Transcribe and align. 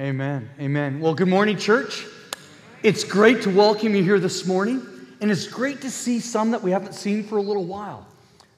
Amen. 0.00 0.48
Amen. 0.60 1.00
Well, 1.00 1.12
good 1.12 1.26
morning, 1.26 1.56
church. 1.56 2.06
It's 2.84 3.02
great 3.02 3.42
to 3.42 3.50
welcome 3.50 3.96
you 3.96 4.04
here 4.04 4.20
this 4.20 4.46
morning, 4.46 4.86
and 5.20 5.28
it's 5.28 5.48
great 5.48 5.80
to 5.80 5.90
see 5.90 6.20
some 6.20 6.52
that 6.52 6.62
we 6.62 6.70
haven't 6.70 6.94
seen 6.94 7.24
for 7.24 7.38
a 7.38 7.42
little 7.42 7.64
while. 7.64 8.06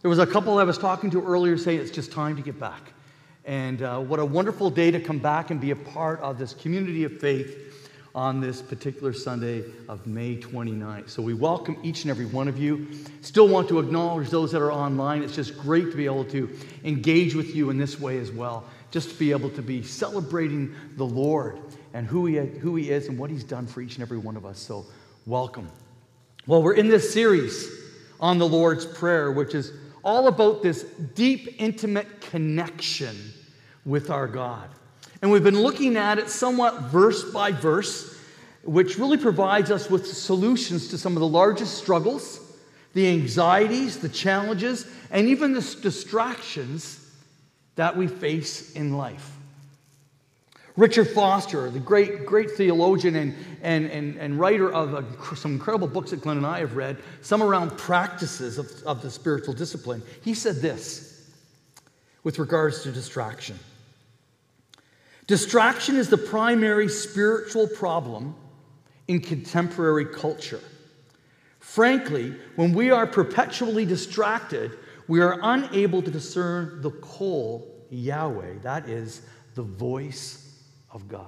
There 0.02 0.10
was 0.10 0.18
a 0.18 0.26
couple 0.26 0.58
I 0.58 0.64
was 0.64 0.76
talking 0.76 1.08
to 1.12 1.24
earlier 1.24 1.56
saying 1.56 1.80
it's 1.80 1.90
just 1.90 2.12
time 2.12 2.36
to 2.36 2.42
get 2.42 2.60
back. 2.60 2.92
And 3.46 3.80
uh, 3.80 4.00
what 4.00 4.20
a 4.20 4.24
wonderful 4.24 4.68
day 4.68 4.90
to 4.90 5.00
come 5.00 5.18
back 5.18 5.50
and 5.50 5.58
be 5.58 5.70
a 5.70 5.76
part 5.76 6.20
of 6.20 6.38
this 6.38 6.52
community 6.52 7.04
of 7.04 7.18
faith 7.18 7.88
on 8.14 8.42
this 8.42 8.60
particular 8.60 9.14
Sunday 9.14 9.64
of 9.88 10.06
May 10.06 10.36
29th. 10.36 11.08
So 11.08 11.22
we 11.22 11.32
welcome 11.32 11.78
each 11.82 12.02
and 12.02 12.10
every 12.10 12.26
one 12.26 12.48
of 12.48 12.58
you. 12.58 12.86
Still 13.22 13.48
want 13.48 13.66
to 13.70 13.78
acknowledge 13.78 14.28
those 14.28 14.52
that 14.52 14.60
are 14.60 14.72
online. 14.72 15.22
It's 15.22 15.36
just 15.36 15.56
great 15.56 15.90
to 15.90 15.96
be 15.96 16.04
able 16.04 16.26
to 16.26 16.54
engage 16.84 17.34
with 17.34 17.54
you 17.54 17.70
in 17.70 17.78
this 17.78 17.98
way 17.98 18.18
as 18.18 18.30
well 18.30 18.66
just 18.90 19.10
to 19.10 19.14
be 19.16 19.30
able 19.30 19.50
to 19.50 19.62
be 19.62 19.82
celebrating 19.82 20.74
the 20.96 21.04
Lord 21.04 21.60
and 21.94 22.06
who 22.06 22.26
he, 22.26 22.36
who 22.36 22.76
he 22.76 22.90
is 22.90 23.08
and 23.08 23.18
what 23.18 23.30
he's 23.30 23.44
done 23.44 23.66
for 23.66 23.80
each 23.80 23.94
and 23.94 24.02
every 24.02 24.18
one 24.18 24.36
of 24.36 24.44
us. 24.44 24.58
So, 24.58 24.86
welcome. 25.26 25.68
Well, 26.46 26.62
we're 26.62 26.74
in 26.74 26.88
this 26.88 27.12
series 27.12 27.70
on 28.18 28.38
the 28.38 28.48
Lord's 28.48 28.86
Prayer, 28.86 29.30
which 29.30 29.54
is 29.54 29.72
all 30.02 30.28
about 30.28 30.62
this 30.62 30.82
deep, 31.14 31.56
intimate 31.58 32.20
connection 32.20 33.16
with 33.84 34.10
our 34.10 34.26
God. 34.26 34.70
And 35.22 35.30
we've 35.30 35.44
been 35.44 35.60
looking 35.60 35.96
at 35.96 36.18
it 36.18 36.30
somewhat 36.30 36.84
verse 36.84 37.30
by 37.30 37.52
verse, 37.52 38.18
which 38.62 38.98
really 38.98 39.18
provides 39.18 39.70
us 39.70 39.90
with 39.90 40.06
solutions 40.06 40.88
to 40.88 40.98
some 40.98 41.14
of 41.14 41.20
the 41.20 41.28
largest 41.28 41.78
struggles, 41.78 42.40
the 42.94 43.08
anxieties, 43.08 43.98
the 43.98 44.08
challenges, 44.08 44.86
and 45.10 45.28
even 45.28 45.52
the 45.52 45.78
distractions 45.82 46.99
that 47.80 47.96
we 47.96 48.06
face 48.06 48.72
in 48.72 48.98
life. 48.98 49.32
Richard 50.76 51.08
Foster, 51.08 51.70
the 51.70 51.78
great, 51.78 52.26
great 52.26 52.50
theologian 52.50 53.16
and, 53.16 53.34
and, 53.62 53.86
and, 53.86 54.18
and 54.18 54.38
writer 54.38 54.70
of 54.70 54.92
a, 54.92 55.34
some 55.34 55.52
incredible 55.52 55.88
books 55.88 56.10
that 56.10 56.20
Glenn 56.20 56.36
and 56.36 56.44
I 56.44 56.58
have 56.58 56.76
read, 56.76 56.98
some 57.22 57.42
around 57.42 57.78
practices 57.78 58.58
of, 58.58 58.70
of 58.84 59.00
the 59.00 59.10
spiritual 59.10 59.54
discipline, 59.54 60.02
he 60.20 60.34
said 60.34 60.56
this 60.56 61.30
with 62.22 62.38
regards 62.38 62.82
to 62.82 62.92
distraction. 62.92 63.58
Distraction 65.26 65.96
is 65.96 66.10
the 66.10 66.18
primary 66.18 66.86
spiritual 66.86 67.66
problem 67.66 68.34
in 69.08 69.20
contemporary 69.20 70.04
culture. 70.04 70.60
Frankly, 71.60 72.34
when 72.56 72.74
we 72.74 72.90
are 72.90 73.06
perpetually 73.06 73.86
distracted, 73.86 74.72
we 75.08 75.20
are 75.20 75.40
unable 75.42 76.02
to 76.02 76.10
discern 76.10 76.82
the 76.82 76.90
call 76.90 77.69
Yahweh, 77.90 78.58
that 78.62 78.88
is 78.88 79.22
the 79.54 79.62
voice 79.62 80.54
of 80.90 81.08
God. 81.08 81.26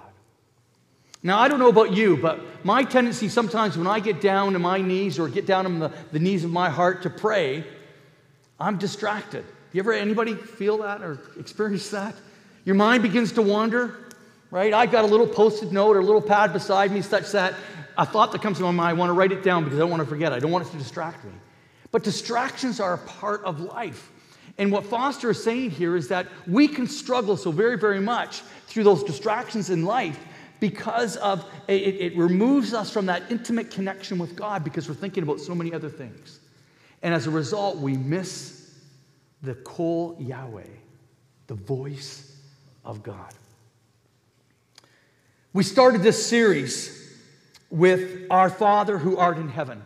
Now, 1.23 1.39
I 1.39 1.49
don't 1.49 1.61
know 1.61 1.69
about 1.69 1.93
you, 1.93 2.17
but 2.17 2.41
my 2.65 2.83
tendency 2.83 3.29
sometimes 3.29 3.79
when 3.79 3.87
I 3.87 4.01
get 4.01 4.21
down 4.21 4.55
on 4.55 4.63
my 4.63 4.81
knees 4.81 5.19
or 5.19 5.29
get 5.29 5.47
down 5.47 5.67
on 5.67 5.79
the, 5.79 5.93
the 6.11 6.19
knees 6.19 6.45
of 6.45 6.51
my 6.51 6.69
heart 6.69 7.03
to 7.03 7.11
pray, 7.11 7.65
I'm 8.59 8.79
distracted. 8.79 9.45
You 9.73 9.81
ever, 9.81 9.93
anybody 9.93 10.35
feel 10.35 10.79
that 10.79 11.03
or 11.03 11.21
experience 11.39 11.91
that? 11.91 12.15
Your 12.65 12.75
mind 12.75 13.03
begins 13.03 13.33
to 13.33 13.43
wander, 13.43 13.97
right? 14.51 14.73
I've 14.75 14.91
got 14.91 15.05
a 15.05 15.09
little 15.09 15.27
post 15.27 15.63
it 15.63 15.73
note 15.73 15.97
or 15.97 16.01
a 16.01 16.05
little 16.05 16.23
pad 16.23 16.53
beside 16.53 16.91
me 16.91 17.03
such 17.03 17.33
that 17.33 17.55
a 17.97 18.07
thought 18.07 18.33
that 18.33 18.43
comes 18.43 18.59
to 18.59 18.65
my 18.65 18.71
mind, 18.71 18.89
I 18.89 18.93
want 18.95 19.11
to 19.11 19.15
write 19.15 19.33
it 19.33 19.43
down 19.43 19.65
because 19.65 19.79
I 19.79 19.81
don't 19.81 19.91
want 19.91 20.03
to 20.03 20.09
forget. 20.09 20.33
I 20.33 20.39
don't 20.39 20.51
want 20.51 20.67
it 20.67 20.71
to 20.71 20.79
distract 20.79 21.25
me. 21.25 21.33
But 21.91 22.05
distractions 22.05 22.81
are 22.81 22.95
a 22.95 22.99
part 22.99 23.45
of 23.45 23.61
life. 23.61 24.11
And 24.59 24.71
what 24.71 24.85
Foster 24.85 25.31
is 25.31 25.43
saying 25.43 25.71
here 25.71 25.97
is 25.97 26.09
that 26.09 26.27
we 26.47 26.69
can 26.69 26.87
struggle 26.87 27.37
so 27.37 27.51
very, 27.51 27.79
very 27.79 28.01
much 28.01 28.43
through 28.67 28.85
those 28.85 29.03
distractions 29.03 29.71
in 29.71 29.85
life 29.85 30.19
because 30.61 31.17
of 31.17 31.45
it, 31.67 31.73
it, 31.73 32.17
removes 32.17 32.73
us 32.73 32.89
from 32.91 33.07
that 33.07 33.23
intimate 33.31 33.71
connection 33.71 34.17
with 34.19 34.37
God 34.37 34.63
because 34.63 34.89
we're 34.89 34.95
thinking 34.95 35.25
about 35.25 35.41
so 35.41 35.57
many 35.57 35.73
other 35.73 35.89
things. 35.89 36.39
And 37.03 37.13
as 37.13 37.27
a 37.27 37.31
result, 37.31 37.79
we 37.79 37.97
miss 37.97 38.73
the 39.43 39.55
Kol 39.57 40.17
Yahweh, 40.21 40.63
the 41.49 41.55
voice 41.55 42.37
of 42.85 43.03
God. 43.03 43.35
We 45.53 45.65
started 45.65 46.03
this 46.03 46.25
series 46.25 47.19
with 47.69 48.27
Our 48.31 48.49
Father 48.49 48.99
who 48.99 49.17
art 49.17 49.39
in 49.39 49.49
heaven, 49.49 49.83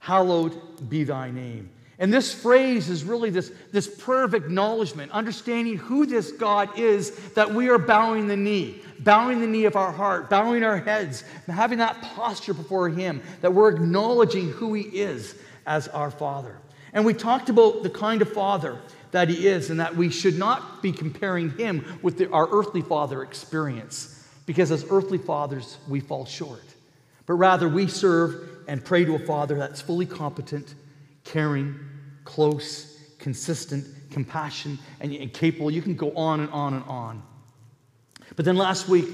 hallowed 0.00 0.88
be 0.90 1.04
thy 1.04 1.30
name. 1.30 1.70
And 2.00 2.12
this 2.12 2.32
phrase 2.32 2.88
is 2.88 3.02
really 3.02 3.30
this, 3.30 3.50
this 3.72 3.88
prayer 3.88 4.22
of 4.22 4.34
acknowledgement, 4.34 5.10
understanding 5.10 5.76
who 5.76 6.06
this 6.06 6.30
God 6.30 6.78
is, 6.78 7.10
that 7.30 7.52
we 7.52 7.68
are 7.70 7.78
bowing 7.78 8.28
the 8.28 8.36
knee, 8.36 8.80
bowing 9.00 9.40
the 9.40 9.48
knee 9.48 9.64
of 9.64 9.74
our 9.74 9.90
heart, 9.90 10.30
bowing 10.30 10.62
our 10.62 10.78
heads, 10.78 11.24
having 11.48 11.78
that 11.78 12.00
posture 12.00 12.54
before 12.54 12.88
Him, 12.88 13.20
that 13.40 13.52
we're 13.52 13.70
acknowledging 13.70 14.50
who 14.50 14.74
He 14.74 14.82
is 14.82 15.34
as 15.66 15.88
our 15.88 16.10
Father. 16.10 16.56
And 16.92 17.04
we 17.04 17.14
talked 17.14 17.48
about 17.48 17.82
the 17.82 17.90
kind 17.90 18.22
of 18.22 18.32
Father 18.32 18.78
that 19.10 19.28
He 19.28 19.48
is, 19.48 19.70
and 19.70 19.80
that 19.80 19.96
we 19.96 20.08
should 20.08 20.38
not 20.38 20.82
be 20.82 20.92
comparing 20.92 21.50
Him 21.50 21.98
with 22.02 22.18
the, 22.18 22.30
our 22.30 22.48
earthly 22.52 22.82
Father 22.82 23.24
experience, 23.24 24.24
because 24.46 24.70
as 24.70 24.86
earthly 24.88 25.18
fathers, 25.18 25.78
we 25.88 25.98
fall 25.98 26.26
short. 26.26 26.62
But 27.26 27.34
rather, 27.34 27.68
we 27.68 27.88
serve 27.88 28.48
and 28.68 28.84
pray 28.84 29.04
to 29.04 29.16
a 29.16 29.18
Father 29.18 29.56
that's 29.56 29.80
fully 29.80 30.06
competent, 30.06 30.74
caring, 31.24 31.78
close, 32.28 33.00
consistent, 33.18 33.86
compassion, 34.10 34.78
and, 35.00 35.12
and 35.14 35.32
capable. 35.32 35.70
You 35.70 35.80
can 35.80 35.96
go 35.96 36.14
on 36.14 36.40
and 36.40 36.50
on 36.50 36.74
and 36.74 36.84
on. 36.84 37.22
But 38.36 38.44
then 38.44 38.54
last 38.54 38.86
week, 38.86 39.06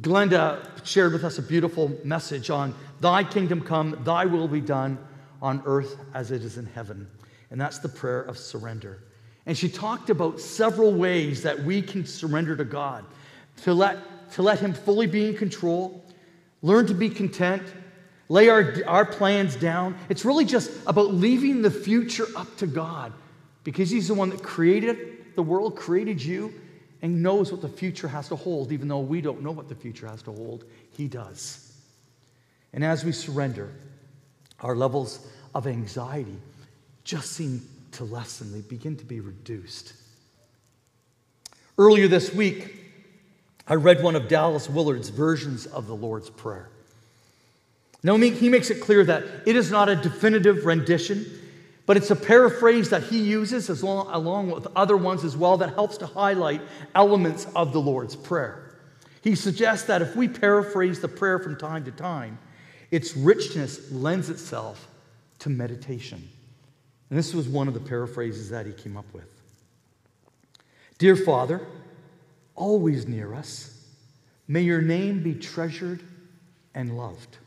Glenda 0.00 0.84
shared 0.84 1.12
with 1.12 1.22
us 1.22 1.38
a 1.38 1.42
beautiful 1.42 1.96
message 2.02 2.50
on 2.50 2.74
Thy 3.00 3.22
kingdom 3.22 3.60
come, 3.60 4.00
Thy 4.02 4.24
will 4.26 4.48
be 4.48 4.60
done 4.60 4.98
on 5.40 5.62
earth 5.64 5.96
as 6.12 6.32
it 6.32 6.42
is 6.42 6.58
in 6.58 6.66
heaven. 6.66 7.06
And 7.52 7.60
that's 7.60 7.78
the 7.78 7.88
prayer 7.88 8.22
of 8.22 8.36
surrender. 8.36 9.04
And 9.46 9.56
she 9.56 9.68
talked 9.68 10.10
about 10.10 10.40
several 10.40 10.92
ways 10.92 11.40
that 11.44 11.62
we 11.62 11.82
can 11.82 12.04
surrender 12.04 12.56
to 12.56 12.64
God 12.64 13.04
to 13.62 13.72
let, 13.72 14.32
to 14.32 14.42
let 14.42 14.58
Him 14.58 14.72
fully 14.72 15.06
be 15.06 15.28
in 15.28 15.36
control, 15.36 16.04
learn 16.62 16.86
to 16.88 16.94
be 16.94 17.08
content, 17.08 17.62
lay 18.34 18.48
our, 18.48 18.74
our 18.88 19.04
plans 19.04 19.54
down. 19.54 19.96
It's 20.08 20.24
really 20.24 20.44
just 20.44 20.68
about 20.88 21.14
leaving 21.14 21.62
the 21.62 21.70
future 21.70 22.26
up 22.34 22.56
to 22.56 22.66
God 22.66 23.12
because 23.62 23.90
He's 23.90 24.08
the 24.08 24.14
one 24.14 24.30
that 24.30 24.42
created 24.42 25.36
the 25.36 25.42
world, 25.42 25.76
created 25.76 26.20
you, 26.20 26.52
and 27.00 27.22
knows 27.22 27.52
what 27.52 27.60
the 27.60 27.68
future 27.68 28.08
has 28.08 28.28
to 28.28 28.36
hold, 28.36 28.72
even 28.72 28.88
though 28.88 28.98
we 28.98 29.20
don't 29.20 29.40
know 29.40 29.52
what 29.52 29.68
the 29.68 29.74
future 29.76 30.08
has 30.08 30.20
to 30.22 30.32
hold. 30.32 30.64
He 30.96 31.06
does. 31.06 31.72
And 32.72 32.84
as 32.84 33.04
we 33.04 33.12
surrender, 33.12 33.70
our 34.58 34.74
levels 34.74 35.24
of 35.54 35.68
anxiety 35.68 36.36
just 37.04 37.32
seem 37.32 37.62
to 37.92 38.04
lessen, 38.04 38.52
they 38.52 38.62
begin 38.62 38.96
to 38.96 39.04
be 39.04 39.20
reduced. 39.20 39.92
Earlier 41.78 42.08
this 42.08 42.34
week, 42.34 42.74
I 43.68 43.74
read 43.74 44.02
one 44.02 44.16
of 44.16 44.26
Dallas 44.26 44.68
Willard's 44.68 45.10
versions 45.10 45.66
of 45.66 45.86
the 45.86 45.94
Lord's 45.94 46.30
Prayer. 46.30 46.68
Now, 48.04 48.16
he 48.18 48.50
makes 48.50 48.68
it 48.68 48.82
clear 48.82 49.02
that 49.04 49.24
it 49.46 49.56
is 49.56 49.70
not 49.70 49.88
a 49.88 49.96
definitive 49.96 50.66
rendition, 50.66 51.24
but 51.86 51.96
it's 51.96 52.10
a 52.10 52.16
paraphrase 52.16 52.90
that 52.90 53.04
he 53.04 53.18
uses 53.18 53.70
as 53.70 53.82
long, 53.82 54.08
along 54.12 54.50
with 54.50 54.66
other 54.76 54.96
ones 54.96 55.24
as 55.24 55.38
well 55.38 55.56
that 55.56 55.72
helps 55.72 55.96
to 55.98 56.06
highlight 56.06 56.60
elements 56.94 57.46
of 57.56 57.72
the 57.72 57.80
Lord's 57.80 58.14
Prayer. 58.14 58.76
He 59.22 59.34
suggests 59.34 59.86
that 59.86 60.02
if 60.02 60.14
we 60.14 60.28
paraphrase 60.28 61.00
the 61.00 61.08
prayer 61.08 61.38
from 61.38 61.56
time 61.56 61.82
to 61.86 61.90
time, 61.90 62.38
its 62.90 63.16
richness 63.16 63.90
lends 63.90 64.28
itself 64.28 64.86
to 65.38 65.48
meditation. 65.48 66.28
And 67.08 67.18
this 67.18 67.32
was 67.32 67.48
one 67.48 67.68
of 67.68 67.74
the 67.74 67.80
paraphrases 67.80 68.50
that 68.50 68.66
he 68.66 68.72
came 68.72 68.98
up 68.98 69.10
with. 69.14 69.30
Dear 70.98 71.16
Father, 71.16 71.66
always 72.54 73.08
near 73.08 73.32
us, 73.32 73.82
may 74.46 74.60
your 74.60 74.82
name 74.82 75.22
be 75.22 75.34
treasured 75.34 76.02
and 76.74 76.98
loved. 76.98 77.38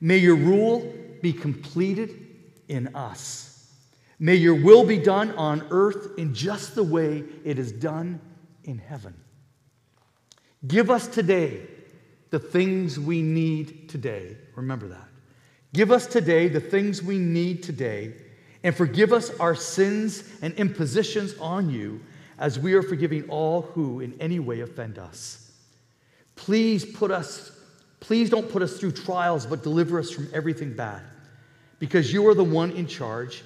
May 0.00 0.18
your 0.18 0.36
rule 0.36 0.94
be 1.22 1.32
completed 1.32 2.26
in 2.68 2.94
us. 2.94 3.72
May 4.18 4.34
your 4.34 4.54
will 4.54 4.84
be 4.84 4.98
done 4.98 5.32
on 5.32 5.66
earth 5.70 6.18
in 6.18 6.34
just 6.34 6.74
the 6.74 6.82
way 6.82 7.24
it 7.44 7.58
is 7.58 7.72
done 7.72 8.20
in 8.64 8.78
heaven. 8.78 9.14
Give 10.66 10.90
us 10.90 11.06
today 11.06 11.62
the 12.30 12.38
things 12.38 12.98
we 12.98 13.22
need 13.22 13.88
today. 13.88 14.36
Remember 14.56 14.88
that. 14.88 15.08
Give 15.72 15.92
us 15.92 16.06
today 16.06 16.48
the 16.48 16.60
things 16.60 17.02
we 17.02 17.18
need 17.18 17.62
today, 17.62 18.14
and 18.64 18.74
forgive 18.74 19.12
us 19.12 19.30
our 19.38 19.54
sins 19.54 20.24
and 20.42 20.54
impositions 20.54 21.34
on 21.38 21.70
you 21.70 22.00
as 22.38 22.58
we 22.58 22.74
are 22.74 22.82
forgiving 22.82 23.28
all 23.28 23.62
who 23.62 24.00
in 24.00 24.14
any 24.20 24.38
way 24.38 24.60
offend 24.60 24.98
us. 24.98 25.52
Please 26.36 26.84
put 26.84 27.10
us 27.10 27.52
Please 28.00 28.30
don't 28.30 28.48
put 28.48 28.62
us 28.62 28.78
through 28.78 28.92
trials, 28.92 29.46
but 29.46 29.62
deliver 29.62 29.98
us 29.98 30.10
from 30.10 30.28
everything 30.32 30.74
bad. 30.74 31.02
Because 31.78 32.12
you 32.12 32.26
are 32.28 32.34
the 32.34 32.44
one 32.44 32.70
in 32.72 32.86
charge. 32.86 33.42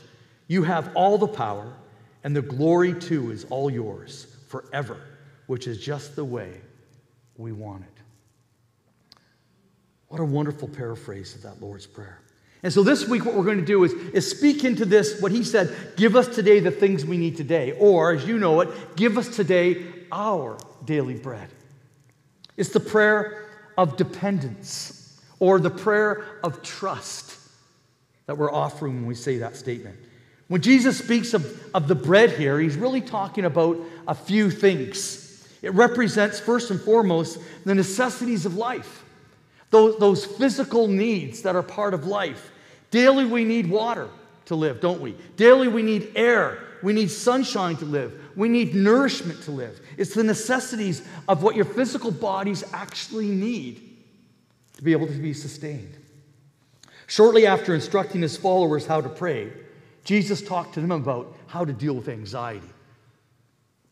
You 0.48 0.62
have 0.62 0.94
all 0.94 1.18
the 1.18 1.28
power, 1.28 1.72
and 2.24 2.34
the 2.36 2.42
glory 2.42 2.94
too 2.94 3.30
is 3.30 3.44
all 3.44 3.70
yours 3.70 4.26
forever, 4.48 5.00
which 5.46 5.66
is 5.66 5.78
just 5.78 6.16
the 6.16 6.24
way 6.24 6.60
we 7.36 7.52
want 7.52 7.82
it. 7.82 9.18
What 10.08 10.20
a 10.20 10.24
wonderful 10.24 10.68
paraphrase 10.68 11.34
of 11.34 11.42
that 11.42 11.62
Lord's 11.62 11.86
Prayer. 11.86 12.18
And 12.62 12.72
so 12.72 12.82
this 12.82 13.08
week, 13.08 13.24
what 13.24 13.34
we're 13.34 13.44
going 13.44 13.58
to 13.58 13.64
do 13.64 13.82
is, 13.82 13.92
is 13.92 14.30
speak 14.30 14.62
into 14.62 14.84
this, 14.84 15.20
what 15.20 15.32
he 15.32 15.42
said, 15.42 15.74
give 15.96 16.14
us 16.14 16.28
today 16.28 16.60
the 16.60 16.70
things 16.70 17.04
we 17.04 17.16
need 17.16 17.36
today. 17.36 17.72
Or, 17.72 18.12
as 18.12 18.24
you 18.26 18.38
know 18.38 18.60
it, 18.60 18.68
give 18.94 19.18
us 19.18 19.34
today 19.34 19.82
our 20.12 20.58
daily 20.84 21.14
bread. 21.14 21.48
It's 22.56 22.68
the 22.68 22.78
prayer 22.78 23.41
of 23.76 23.96
dependence 23.96 25.20
or 25.38 25.58
the 25.58 25.70
prayer 25.70 26.24
of 26.44 26.62
trust 26.62 27.38
that 28.26 28.38
we're 28.38 28.52
offering 28.52 28.94
when 28.96 29.06
we 29.06 29.14
say 29.14 29.38
that 29.38 29.56
statement. 29.56 29.96
When 30.48 30.60
Jesus 30.60 30.98
speaks 30.98 31.34
of, 31.34 31.60
of 31.74 31.88
the 31.88 31.94
bread 31.94 32.30
here, 32.30 32.60
he's 32.60 32.76
really 32.76 33.00
talking 33.00 33.44
about 33.44 33.78
a 34.06 34.14
few 34.14 34.50
things. 34.50 35.48
It 35.62 35.72
represents, 35.74 36.38
first 36.40 36.70
and 36.70 36.80
foremost, 36.80 37.38
the 37.64 37.74
necessities 37.74 38.46
of 38.46 38.56
life, 38.56 39.04
those, 39.70 39.98
those 39.98 40.24
physical 40.24 40.88
needs 40.88 41.42
that 41.42 41.56
are 41.56 41.62
part 41.62 41.94
of 41.94 42.06
life. 42.06 42.50
Daily, 42.90 43.24
we 43.24 43.44
need 43.44 43.70
water 43.70 44.08
to 44.46 44.54
live, 44.54 44.80
don't 44.80 45.00
we? 45.00 45.16
Daily, 45.36 45.68
we 45.68 45.82
need 45.82 46.12
air. 46.14 46.58
We 46.82 46.92
need 46.92 47.10
sunshine 47.10 47.76
to 47.76 47.84
live. 47.84 48.12
We 48.36 48.48
need 48.48 48.74
nourishment 48.74 49.42
to 49.44 49.50
live. 49.50 49.80
It's 49.96 50.14
the 50.14 50.24
necessities 50.24 51.06
of 51.28 51.42
what 51.42 51.56
your 51.56 51.64
physical 51.64 52.10
bodies 52.10 52.64
actually 52.72 53.28
need 53.28 53.88
to 54.76 54.82
be 54.82 54.92
able 54.92 55.06
to 55.06 55.12
be 55.12 55.34
sustained. 55.34 55.96
Shortly 57.06 57.46
after 57.46 57.74
instructing 57.74 58.22
his 58.22 58.36
followers 58.36 58.86
how 58.86 59.00
to 59.00 59.08
pray, 59.08 59.52
Jesus 60.04 60.42
talked 60.42 60.74
to 60.74 60.80
them 60.80 60.92
about 60.92 61.36
how 61.46 61.64
to 61.64 61.72
deal 61.72 61.94
with 61.94 62.08
anxiety. 62.08 62.68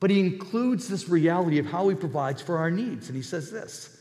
But 0.01 0.11
he 0.11 0.21
includes 0.21 0.89
this 0.89 1.09
reality 1.09 1.59
of 1.59 1.67
how 1.67 1.89
he 1.89 1.95
provides 1.95 2.41
for 2.41 2.57
our 2.57 2.71
needs. 2.71 3.09
And 3.09 3.17
he 3.17 3.23
says 3.23 3.51
this 3.51 3.99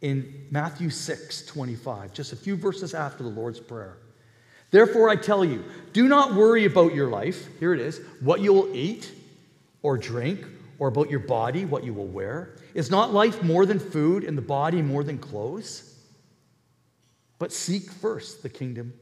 in 0.00 0.46
Matthew 0.50 0.90
6 0.90 1.46
25, 1.46 2.12
just 2.12 2.32
a 2.32 2.36
few 2.36 2.56
verses 2.56 2.94
after 2.94 3.22
the 3.22 3.28
Lord's 3.28 3.60
Prayer. 3.60 3.98
Therefore, 4.70 5.08
I 5.08 5.16
tell 5.16 5.44
you, 5.44 5.64
do 5.92 6.06
not 6.06 6.34
worry 6.34 6.64
about 6.64 6.94
your 6.94 7.08
life. 7.08 7.48
Here 7.58 7.74
it 7.74 7.80
is 7.80 8.00
what 8.20 8.40
you 8.40 8.52
will 8.52 8.74
eat 8.74 9.12
or 9.82 9.96
drink, 9.98 10.44
or 10.78 10.88
about 10.88 11.10
your 11.10 11.20
body, 11.20 11.64
what 11.64 11.84
you 11.84 11.92
will 11.92 12.06
wear. 12.06 12.56
Is 12.74 12.90
not 12.90 13.12
life 13.12 13.42
more 13.42 13.66
than 13.66 13.78
food, 13.78 14.24
and 14.24 14.36
the 14.36 14.42
body 14.42 14.82
more 14.82 15.04
than 15.04 15.18
clothes? 15.18 15.94
But 17.38 17.52
seek 17.52 17.90
first 17.90 18.42
the 18.42 18.48
kingdom 18.48 18.92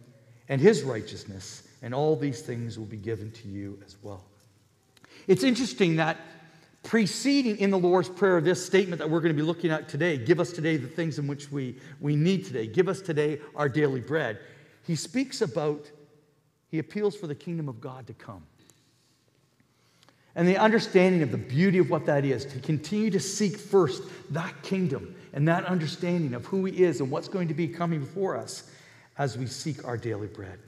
and 0.49 0.61
his 0.61 0.83
righteousness, 0.83 1.69
and 1.83 1.95
all 1.95 2.17
these 2.17 2.41
things 2.41 2.79
will 2.79 2.87
be 2.87 2.97
given 2.97 3.31
to 3.33 3.49
you 3.49 3.79
as 3.85 3.97
well. 4.03 4.25
It's 5.27 5.43
interesting 5.43 5.97
that 5.97 6.17
preceding 6.83 7.59
in 7.59 7.71
the 7.71 7.79
Lord's 7.79 8.09
Prayer 8.09 8.41
this 8.41 8.65
statement 8.65 8.99
that 9.01 9.11
we're 9.11 9.21
going 9.21 9.35
to 9.35 9.41
be 9.41 9.47
looking 9.47 9.71
at 9.71 9.89
today 9.89 10.17
give 10.17 10.41
us 10.41 10.53
today 10.53 10.77
the 10.77 10.89
things 10.89 11.19
in 11.19 11.27
which 11.27 11.53
we, 11.53 11.77
we 12.01 12.17
need 12.17 12.47
today, 12.47 12.67
give 12.67 12.89
us 12.89 13.01
today 13.01 13.41
our 13.55 13.69
daily 13.69 14.01
bread. 14.01 14.39
He 14.87 14.97
speaks 14.97 15.43
about, 15.43 15.91
he 16.71 16.79
appeals 16.79 17.15
for 17.15 17.27
the 17.27 17.35
kingdom 17.35 17.69
of 17.69 17.81
God 17.81 18.07
to 18.07 18.15
come. 18.15 18.47
And 20.39 20.47
the 20.47 20.57
understanding 20.57 21.25
of 21.25 21.33
the 21.33 21.37
beauty 21.37 21.79
of 21.79 21.91
what 21.91 22.07
that 22.07 22.25
is, 22.25 22.45
to 22.45 22.61
continue 22.61 23.11
to 23.11 23.19
seek 23.19 23.57
first 23.57 24.05
that 24.31 24.63
kingdom 24.63 25.17
and 25.33 25.49
that 25.49 25.65
understanding 25.65 26.33
of 26.33 26.47
who 26.47 26.65
He 26.65 26.85
is 26.85 27.01
and 27.01 27.11
what's 27.11 27.27
going 27.27 27.49
to 27.49 27.55
be 27.55 27.67
coming 27.67 27.99
before 27.99 28.37
us 28.37 28.71
as 29.19 29.37
we 29.37 29.47
seek 29.47 29.85
our 29.85 29.97
daily 29.97 30.29
bread. 30.29 30.61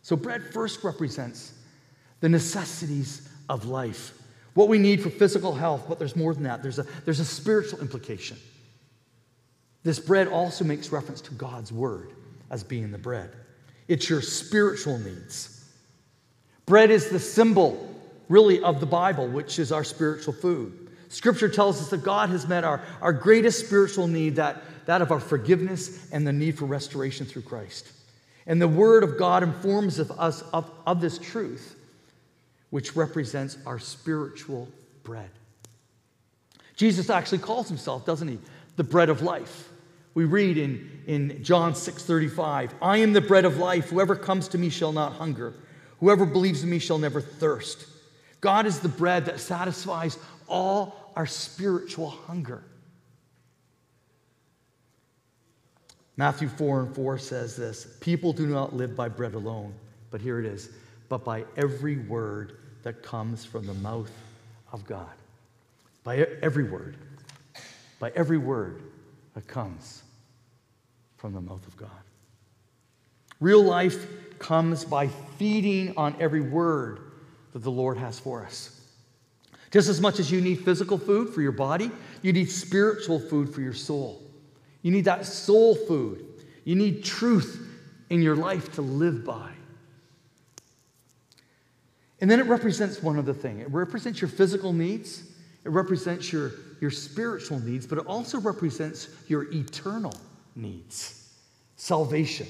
So, 0.00 0.16
bread 0.16 0.42
first 0.54 0.82
represents 0.82 1.52
the 2.20 2.30
necessities 2.30 3.28
of 3.50 3.66
life, 3.66 4.14
what 4.54 4.68
we 4.68 4.78
need 4.78 5.02
for 5.02 5.10
physical 5.10 5.54
health, 5.54 5.84
but 5.86 5.98
there's 5.98 6.16
more 6.16 6.32
than 6.32 6.44
that. 6.44 6.62
There's 6.62 6.78
a, 6.78 6.86
there's 7.04 7.20
a 7.20 7.26
spiritual 7.26 7.80
implication. 7.80 8.38
This 9.82 9.98
bread 9.98 10.28
also 10.28 10.64
makes 10.64 10.90
reference 10.90 11.20
to 11.20 11.34
God's 11.34 11.70
word 11.70 12.14
as 12.50 12.64
being 12.64 12.90
the 12.90 12.96
bread. 12.96 13.32
It's 13.86 14.08
your 14.08 14.22
spiritual 14.22 14.96
needs. 14.96 15.62
Bread 16.64 16.90
is 16.90 17.10
the 17.10 17.20
symbol, 17.20 17.93
really, 18.34 18.60
of 18.64 18.80
the 18.80 18.86
Bible, 18.86 19.28
which 19.28 19.60
is 19.60 19.70
our 19.70 19.84
spiritual 19.84 20.32
food. 20.32 20.88
Scripture 21.08 21.48
tells 21.48 21.80
us 21.80 21.90
that 21.90 22.02
God 22.02 22.30
has 22.30 22.48
met 22.48 22.64
our, 22.64 22.80
our 23.00 23.12
greatest 23.12 23.64
spiritual 23.64 24.08
need, 24.08 24.34
that, 24.34 24.60
that 24.86 25.00
of 25.00 25.12
our 25.12 25.20
forgiveness 25.20 26.10
and 26.10 26.26
the 26.26 26.32
need 26.32 26.58
for 26.58 26.64
restoration 26.64 27.26
through 27.26 27.42
Christ. 27.42 27.92
And 28.48 28.60
the 28.60 28.66
Word 28.66 29.04
of 29.04 29.16
God 29.16 29.44
informs 29.44 30.00
of 30.00 30.10
us 30.18 30.42
of, 30.52 30.68
of 30.84 31.00
this 31.00 31.16
truth, 31.16 31.76
which 32.70 32.96
represents 32.96 33.56
our 33.66 33.78
spiritual 33.78 34.66
bread. 35.04 35.30
Jesus 36.74 37.10
actually 37.10 37.38
calls 37.38 37.68
himself, 37.68 38.04
doesn't 38.04 38.26
he, 38.26 38.40
the 38.74 38.82
bread 38.82 39.10
of 39.10 39.22
life. 39.22 39.68
We 40.14 40.24
read 40.24 40.58
in, 40.58 40.90
in 41.06 41.44
John 41.44 41.74
6:35, 41.74 42.72
I 42.82 42.96
am 42.96 43.12
the 43.12 43.20
bread 43.20 43.44
of 43.44 43.58
life. 43.58 43.90
Whoever 43.90 44.16
comes 44.16 44.48
to 44.48 44.58
me 44.58 44.70
shall 44.70 44.90
not 44.90 45.12
hunger. 45.12 45.54
Whoever 46.00 46.26
believes 46.26 46.64
in 46.64 46.70
me 46.70 46.80
shall 46.80 46.98
never 46.98 47.20
thirst. 47.20 47.93
God 48.44 48.66
is 48.66 48.80
the 48.80 48.90
bread 48.90 49.24
that 49.24 49.40
satisfies 49.40 50.18
all 50.48 51.10
our 51.16 51.24
spiritual 51.24 52.10
hunger. 52.10 52.62
Matthew 56.18 56.48
4 56.48 56.80
and 56.80 56.94
4 56.94 57.16
says 57.16 57.56
this 57.56 57.96
People 58.02 58.34
do 58.34 58.46
not 58.46 58.76
live 58.76 58.94
by 58.94 59.08
bread 59.08 59.32
alone, 59.32 59.72
but 60.10 60.20
here 60.20 60.38
it 60.38 60.44
is, 60.44 60.68
but 61.08 61.24
by 61.24 61.46
every 61.56 61.96
word 61.96 62.58
that 62.82 63.02
comes 63.02 63.46
from 63.46 63.66
the 63.66 63.72
mouth 63.72 64.12
of 64.74 64.84
God. 64.84 65.14
By 66.02 66.18
every 66.42 66.64
word. 66.64 66.98
By 67.98 68.12
every 68.14 68.36
word 68.36 68.82
that 69.32 69.48
comes 69.48 70.02
from 71.16 71.32
the 71.32 71.40
mouth 71.40 71.66
of 71.66 71.78
God. 71.78 71.88
Real 73.40 73.64
life 73.64 74.06
comes 74.38 74.84
by 74.84 75.08
feeding 75.38 75.94
on 75.96 76.14
every 76.20 76.42
word 76.42 77.03
that 77.54 77.60
the 77.60 77.70
Lord 77.70 77.96
has 77.96 78.20
for 78.20 78.44
us. 78.44 78.78
Just 79.70 79.88
as 79.88 80.00
much 80.00 80.20
as 80.20 80.30
you 80.30 80.40
need 80.40 80.56
physical 80.56 80.98
food 80.98 81.30
for 81.32 81.40
your 81.40 81.52
body, 81.52 81.90
you 82.20 82.32
need 82.32 82.50
spiritual 82.50 83.18
food 83.18 83.52
for 83.52 83.62
your 83.62 83.72
soul. 83.72 84.22
You 84.82 84.90
need 84.90 85.06
that 85.06 85.24
soul 85.24 85.74
food. 85.74 86.26
You 86.64 86.74
need 86.74 87.02
truth 87.02 87.66
in 88.10 88.20
your 88.20 88.36
life 88.36 88.72
to 88.74 88.82
live 88.82 89.24
by. 89.24 89.50
And 92.20 92.30
then 92.30 92.38
it 92.38 92.46
represents 92.46 93.02
one 93.02 93.18
other 93.18 93.34
thing 93.34 93.60
it 93.60 93.70
represents 93.70 94.20
your 94.20 94.28
physical 94.28 94.72
needs, 94.72 95.24
it 95.64 95.70
represents 95.70 96.32
your, 96.32 96.52
your 96.80 96.90
spiritual 96.90 97.60
needs, 97.60 97.86
but 97.86 97.98
it 97.98 98.06
also 98.06 98.38
represents 98.40 99.08
your 99.28 99.50
eternal 99.52 100.14
needs 100.54 101.32
salvation. 101.76 102.46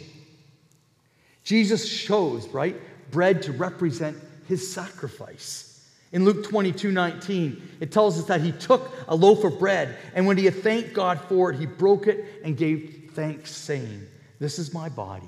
Jesus 1.43 1.89
shows, 1.89 2.49
right, 2.49 2.77
bread 3.11 3.43
to 3.43 3.53
represent 3.53 4.17
his 4.47 4.73
sacrifice. 4.73 5.71
In 6.13 6.25
Luke 6.25 6.49
22 6.49 6.93
19, 6.93 7.63
it 7.81 7.91
tells 7.91 8.19
us 8.19 8.27
that 8.27 8.41
he 8.41 8.53
took 8.53 8.93
a 9.09 9.17
loaf 9.17 9.43
of 9.45 9.59
bread, 9.59 9.97
and 10.15 10.27
when 10.27 10.39
he 10.39 10.45
had 10.45 10.55
thanked 10.55 10.95
God 10.95 11.21
for 11.29 11.51
it, 11.51 11.59
he 11.59 11.67
broke 11.67 12.07
it 12.07 12.25
and 12.45 12.57
gave 12.57 13.11
thanks, 13.15 13.51
saying, 13.51 14.07
This 14.39 14.59
is 14.59 14.73
my 14.73 14.89
body. 14.89 15.27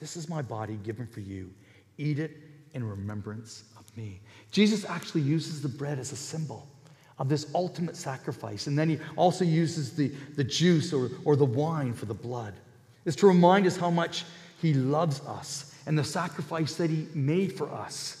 This 0.00 0.16
is 0.16 0.28
my 0.28 0.42
body 0.42 0.78
given 0.82 1.06
for 1.06 1.20
you. 1.20 1.50
Eat 1.98 2.18
it 2.18 2.36
in 2.74 2.82
remembrance 2.82 3.64
of 3.78 3.96
me. 3.96 4.20
Jesus 4.50 4.84
actually 4.84 5.20
uses 5.20 5.62
the 5.62 5.68
bread 5.68 5.98
as 5.98 6.12
a 6.12 6.16
symbol 6.16 6.66
of 7.18 7.28
this 7.28 7.46
ultimate 7.54 7.96
sacrifice. 7.96 8.66
And 8.66 8.78
then 8.78 8.88
he 8.88 8.98
also 9.14 9.44
uses 9.44 9.94
the, 9.94 10.08
the 10.36 10.44
juice 10.44 10.92
or, 10.92 11.10
or 11.24 11.36
the 11.36 11.44
wine 11.44 11.92
for 11.92 12.06
the 12.06 12.14
blood. 12.14 12.54
It's 13.04 13.16
to 13.16 13.26
remind 13.26 13.66
us 13.66 13.76
how 13.76 13.90
much 13.90 14.24
he 14.60 14.72
loves 14.74 15.20
us 15.20 15.74
and 15.86 15.98
the 15.98 16.04
sacrifice 16.04 16.74
that 16.76 16.90
he 16.90 17.06
made 17.14 17.52
for 17.52 17.70
us 17.70 18.19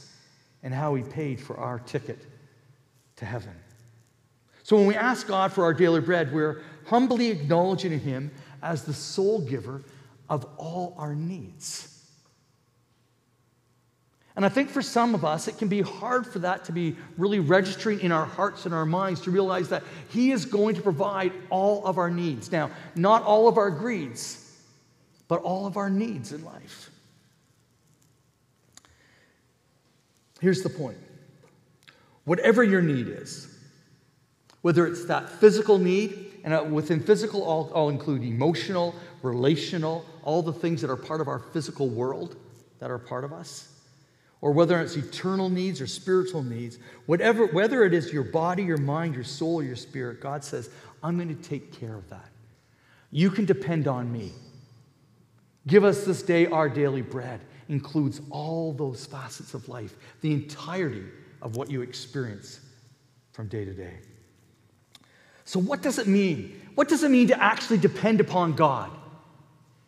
and 0.62 0.74
how 0.74 0.94
he 0.94 1.02
paid 1.02 1.40
for 1.40 1.56
our 1.56 1.78
ticket 1.78 2.26
to 3.16 3.24
heaven. 3.24 3.54
So 4.62 4.76
when 4.76 4.86
we 4.86 4.94
ask 4.94 5.26
God 5.26 5.52
for 5.52 5.64
our 5.64 5.74
daily 5.74 6.00
bread, 6.00 6.32
we're 6.32 6.62
humbly 6.86 7.28
acknowledging 7.28 7.98
him 7.98 8.30
as 8.62 8.84
the 8.84 8.94
sole 8.94 9.40
giver 9.40 9.82
of 10.28 10.46
all 10.58 10.94
our 10.96 11.14
needs. 11.14 11.90
And 14.36 14.44
I 14.44 14.48
think 14.48 14.70
for 14.70 14.80
some 14.80 15.14
of 15.14 15.24
us, 15.24 15.48
it 15.48 15.58
can 15.58 15.68
be 15.68 15.82
hard 15.82 16.26
for 16.26 16.38
that 16.38 16.64
to 16.66 16.72
be 16.72 16.96
really 17.18 17.40
registering 17.40 18.00
in 18.00 18.12
our 18.12 18.24
hearts 18.24 18.64
and 18.64 18.74
our 18.74 18.86
minds 18.86 19.20
to 19.22 19.30
realize 19.30 19.68
that 19.70 19.82
He 20.08 20.30
is 20.30 20.46
going 20.46 20.76
to 20.76 20.82
provide 20.82 21.32
all 21.50 21.84
of 21.84 21.98
our 21.98 22.10
needs. 22.10 22.52
Now, 22.52 22.70
not 22.94 23.22
all 23.24 23.48
of 23.48 23.58
our 23.58 23.70
greeds, 23.70 24.56
but 25.28 25.42
all 25.42 25.66
of 25.66 25.76
our 25.76 25.90
needs 25.90 26.32
in 26.32 26.44
life. 26.44 26.90
Here's 30.40 30.62
the 30.62 30.70
point 30.70 30.98
whatever 32.24 32.62
your 32.62 32.82
need 32.82 33.08
is, 33.08 33.58
whether 34.62 34.86
it's 34.86 35.04
that 35.06 35.28
physical 35.28 35.78
need, 35.78 36.40
and 36.44 36.54
uh, 36.54 36.64
within 36.64 37.00
physical, 37.00 37.48
I'll, 37.48 37.72
I'll 37.74 37.88
include 37.88 38.22
emotional, 38.22 38.94
relational, 39.22 40.04
all 40.22 40.42
the 40.42 40.52
things 40.52 40.80
that 40.80 40.90
are 40.90 40.96
part 40.96 41.20
of 41.20 41.28
our 41.28 41.38
physical 41.38 41.88
world 41.88 42.36
that 42.78 42.90
are 42.90 42.98
part 42.98 43.24
of 43.24 43.32
us 43.32 43.70
or 44.40 44.52
whether 44.52 44.80
it's 44.80 44.96
eternal 44.96 45.50
needs 45.50 45.80
or 45.80 45.86
spiritual 45.86 46.42
needs, 46.42 46.78
whatever, 47.06 47.46
whether 47.46 47.84
it 47.84 47.92
is 47.92 48.12
your 48.12 48.24
body, 48.24 48.62
your 48.62 48.78
mind, 48.78 49.14
your 49.14 49.24
soul, 49.24 49.62
your 49.62 49.76
spirit, 49.76 50.20
God 50.20 50.42
says, 50.42 50.70
I'm 51.02 51.16
going 51.16 51.34
to 51.34 51.48
take 51.48 51.78
care 51.78 51.94
of 51.94 52.08
that. 52.08 52.28
You 53.10 53.30
can 53.30 53.44
depend 53.44 53.86
on 53.86 54.10
me. 54.10 54.32
Give 55.66 55.84
us 55.84 56.04
this 56.04 56.22
day 56.22 56.46
our 56.46 56.68
daily 56.68 57.02
bread 57.02 57.40
includes 57.70 58.20
all 58.30 58.72
those 58.72 59.06
facets 59.06 59.54
of 59.54 59.68
life, 59.68 59.94
the 60.20 60.32
entirety 60.32 61.04
of 61.40 61.56
what 61.56 61.70
you 61.70 61.82
experience 61.82 62.60
from 63.32 63.46
day 63.46 63.64
to 63.64 63.72
day. 63.72 63.94
So, 65.44 65.58
what 65.58 65.80
does 65.80 65.98
it 65.98 66.06
mean? 66.06 66.60
What 66.74 66.88
does 66.88 67.02
it 67.02 67.10
mean 67.10 67.28
to 67.28 67.42
actually 67.42 67.78
depend 67.78 68.20
upon 68.20 68.54
God? 68.54 68.90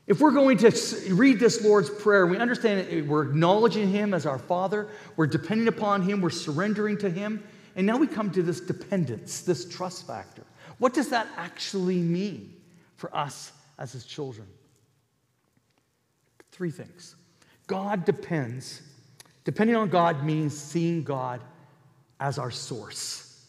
If 0.06 0.20
we're 0.20 0.32
going 0.32 0.58
to 0.58 0.70
read 1.10 1.38
this 1.38 1.62
Lord's 1.62 1.90
Prayer, 1.90 2.26
we 2.26 2.36
understand 2.36 3.08
we're 3.08 3.22
acknowledging 3.22 3.88
Him 3.88 4.14
as 4.14 4.26
our 4.26 4.38
Father, 4.38 4.88
we're 5.16 5.26
depending 5.26 5.68
upon 5.68 6.02
Him, 6.02 6.20
we're 6.20 6.30
surrendering 6.30 6.98
to 6.98 7.10
Him, 7.10 7.42
and 7.76 7.86
now 7.86 7.96
we 7.96 8.06
come 8.06 8.30
to 8.32 8.42
this 8.42 8.60
dependence, 8.60 9.42
this 9.42 9.68
trust 9.68 10.06
factor. 10.06 10.42
What 10.78 10.94
does 10.94 11.08
that 11.10 11.26
actually 11.36 11.98
mean 11.98 12.54
for 12.96 13.14
us 13.16 13.52
as 13.78 13.92
His 13.92 14.04
children? 14.04 14.46
Three 16.50 16.70
things. 16.70 17.16
God 17.72 18.04
depends, 18.04 18.82
depending 19.44 19.76
on 19.76 19.88
God 19.88 20.26
means 20.26 20.54
seeing 20.54 21.04
God 21.04 21.40
as 22.20 22.38
our 22.38 22.50
source. 22.50 23.46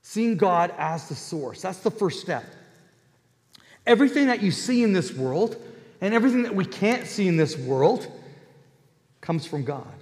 Seeing 0.00 0.38
God 0.38 0.72
as 0.78 1.10
the 1.10 1.14
source. 1.14 1.60
That's 1.60 1.80
the 1.80 1.90
first 1.90 2.22
step. 2.22 2.42
Everything 3.86 4.28
that 4.28 4.40
you 4.42 4.50
see 4.50 4.82
in 4.82 4.94
this 4.94 5.12
world 5.12 5.56
and 6.00 6.14
everything 6.14 6.44
that 6.44 6.54
we 6.54 6.64
can't 6.64 7.06
see 7.06 7.28
in 7.28 7.36
this 7.36 7.54
world 7.54 8.10
comes 9.20 9.44
from 9.44 9.62
God. 9.62 9.92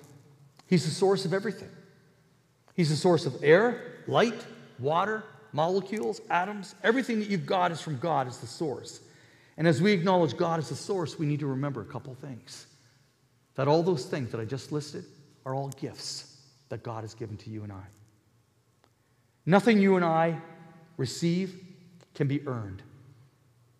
He's 0.69 0.85
the 0.85 0.93
source 0.93 1.25
of 1.25 1.35
everything. 1.35 1.71
He's 2.77 2.91
the 2.91 2.97
source 2.97 3.27
of 3.27 3.43
air, 3.43 4.05
light, 4.07 4.47
water, 4.79 5.25
molecules, 5.53 6.21
atoms. 6.31 6.77
Everything 6.85 7.19
that 7.19 7.29
you've 7.29 7.45
got 7.45 7.73
is 7.73 7.81
from 7.81 7.99
God 7.99 8.29
as 8.29 8.39
the 8.39 8.47
source. 8.47 9.01
And 9.57 9.67
as 9.67 9.83
we 9.83 9.91
acknowledge 9.91 10.37
God 10.37 10.61
as 10.61 10.69
the 10.69 10.77
source, 10.77 11.19
we 11.19 11.27
need 11.27 11.41
to 11.41 11.49
remember 11.49 11.81
a 11.81 11.87
couple 11.87 12.15
things. 12.15 12.69
That 13.61 13.69
all 13.69 13.83
those 13.83 14.07
things 14.07 14.33
that 14.33 14.41
I 14.41 14.47
just 14.47 14.73
listed 14.73 15.05
are 15.45 15.55
all 15.55 15.69
gifts 15.69 16.35
that 16.71 16.83
God 16.83 17.05
has 17.05 17.13
given 17.13 17.37
to 17.37 17.51
you 17.51 17.63
and 17.63 17.71
I. 17.71 17.83
Nothing 19.45 19.79
you 19.79 19.97
and 19.97 20.05
I 20.05 20.41
receive 20.97 21.63
can 22.15 22.27
be 22.27 22.41
earned. 22.49 22.81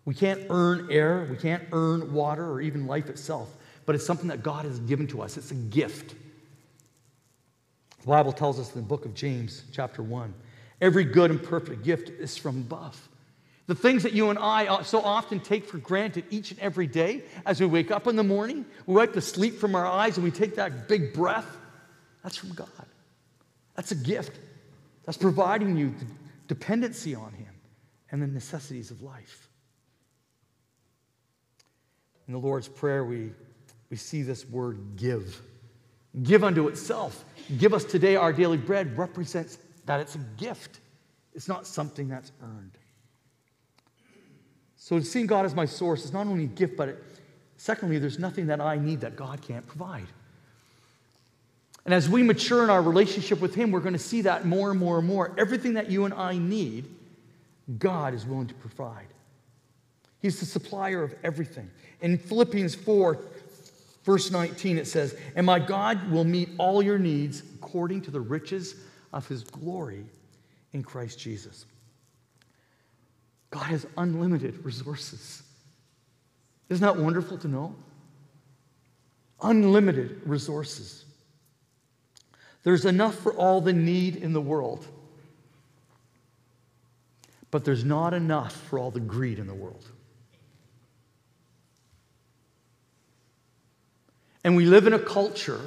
We 0.05 0.13
can't 0.13 0.43
earn 0.51 0.89
air, 0.91 1.27
we 1.31 1.37
can't 1.39 1.63
earn 1.73 2.13
water, 2.13 2.47
or 2.47 2.61
even 2.61 2.87
life 2.87 3.09
itself, 3.09 3.57
but 3.87 3.95
it's 3.95 4.05
something 4.05 4.29
that 4.29 4.43
God 4.43 4.67
has 4.67 4.79
given 4.81 5.07
to 5.07 5.23
us. 5.23 5.39
It's 5.39 5.51
a 5.51 5.55
gift. 5.55 6.15
The 8.03 8.07
Bible 8.07 8.33
tells 8.33 8.61
us 8.61 8.75
in 8.75 8.83
the 8.83 8.87
book 8.87 9.07
of 9.07 9.15
James, 9.15 9.63
chapter 9.73 10.03
1, 10.03 10.35
every 10.83 11.05
good 11.05 11.31
and 11.31 11.43
perfect 11.43 11.85
gift 11.85 12.11
is 12.11 12.37
from 12.37 12.59
above. 12.59 13.09
The 13.71 13.77
things 13.77 14.03
that 14.03 14.13
you 14.13 14.31
and 14.31 14.39
I 14.41 14.83
so 14.83 15.01
often 15.01 15.39
take 15.39 15.65
for 15.65 15.79
granted 15.79 16.25
each 16.29 16.51
and 16.51 16.59
every 16.59 16.89
day 16.89 17.23
as 17.47 17.61
we 17.61 17.67
wake 17.67 17.93
up 17.93 18.09
in 18.09 18.17
the 18.17 18.25
morning, 18.25 18.67
we 18.85 18.97
wipe 18.97 19.13
the 19.13 19.21
sleep 19.21 19.61
from 19.61 19.77
our 19.77 19.87
eyes 19.87 20.17
and 20.17 20.25
we 20.25 20.33
take 20.33 20.57
that 20.57 20.89
big 20.89 21.15
breath, 21.15 21.47
that's 22.25 22.37
from 22.37 22.53
God. 22.53 22.67
That's 23.77 23.93
a 23.93 23.95
gift. 23.95 24.41
That's 25.05 25.17
providing 25.17 25.77
you 25.77 25.95
the 26.01 26.07
dependency 26.49 27.15
on 27.15 27.33
Him 27.33 27.55
and 28.11 28.21
the 28.21 28.27
necessities 28.27 28.91
of 28.91 29.03
life. 29.03 29.49
In 32.27 32.33
the 32.33 32.41
Lord's 32.41 32.67
Prayer, 32.67 33.05
we, 33.05 33.31
we 33.89 33.97
see 33.97 34.23
this 34.23 34.45
word 34.49 34.97
give. 34.97 35.41
Give 36.25 36.43
unto 36.43 36.67
itself. 36.67 37.25
Give 37.57 37.73
us 37.73 37.85
today 37.85 38.17
our 38.17 38.33
daily 38.33 38.59
bread 38.59 38.99
represents 38.99 39.59
that 39.87 40.01
it's 40.01 40.17
a 40.17 40.27
gift, 40.39 40.81
it's 41.35 41.47
not 41.47 41.69
something 41.69 42.09
that's 42.09 42.33
earned. 42.43 42.73
So, 44.91 44.99
seeing 44.99 45.29
God 45.29 45.45
as 45.47 45.55
my 45.55 45.67
source 45.67 46.05
is 46.05 46.13
not 46.13 46.27
only 46.27 46.43
a 46.43 46.49
gift, 46.49 46.77
but 46.77 46.89
it, 46.89 47.05
secondly, 47.57 48.01
there's 48.01 48.19
nothing 48.19 48.49
that 48.49 48.61
I 48.61 48.77
need 48.77 49.03
that 49.03 49.15
God 49.15 49.41
can't 49.41 49.65
provide. 49.65 50.09
And 51.85 51.95
as 51.95 52.09
we 52.09 52.25
mature 52.25 52.65
in 52.65 52.71
our 52.71 52.83
relationship 52.83 53.41
with 53.41 53.55
Him, 53.55 53.71
we're 53.71 53.79
going 53.79 53.93
to 53.93 54.01
see 54.01 54.23
that 54.23 54.47
more 54.47 54.73
and 54.73 54.81
more 54.81 54.99
and 54.99 55.07
more. 55.07 55.33
Everything 55.39 55.75
that 55.75 55.93
you 55.93 56.07
and 56.07 56.15
I 56.15 56.39
need, 56.39 56.87
God 57.79 58.15
is 58.15 58.27
willing 58.27 58.49
to 58.49 58.55
provide. 58.55 59.07
He's 60.21 60.41
the 60.41 60.47
supplier 60.47 61.05
of 61.05 61.15
everything. 61.23 61.71
In 62.01 62.19
Philippians 62.19 62.75
4, 62.75 63.17
verse 64.03 64.33
19, 64.33 64.77
it 64.77 64.89
says, 64.89 65.17
And 65.37 65.47
my 65.47 65.61
God 65.61 66.11
will 66.11 66.25
meet 66.25 66.49
all 66.59 66.83
your 66.83 66.99
needs 66.99 67.45
according 67.63 68.03
to 68.03 68.11
the 68.11 68.21
riches 68.21 68.75
of 69.13 69.29
his 69.29 69.45
glory 69.45 70.05
in 70.73 70.83
Christ 70.83 71.21
Jesus. 71.21 71.65
God 73.51 73.65
has 73.65 73.87
unlimited 73.97 74.65
resources. 74.65 75.43
Isn't 76.69 76.85
that 76.85 76.97
wonderful 76.97 77.37
to 77.39 77.49
know? 77.49 77.75
Unlimited 79.43 80.21
resources. 80.25 81.05
There's 82.63 82.85
enough 82.85 83.17
for 83.17 83.33
all 83.33 83.61
the 83.61 83.73
need 83.73 84.17
in 84.17 84.33
the 84.33 84.41
world, 84.41 84.87
but 87.51 87.65
there's 87.65 87.85
not 87.85 88.15
enough 88.15 88.53
for 88.53 88.79
all 88.79 88.91
the 88.91 89.01
greed 89.01 89.39
in 89.39 89.47
the 89.47 89.55
world. 89.55 89.85
And 94.45 94.57
we 94.57 94.67
live 94.67 94.87
in 94.87 94.93
a 94.93 94.99
culture 94.99 95.61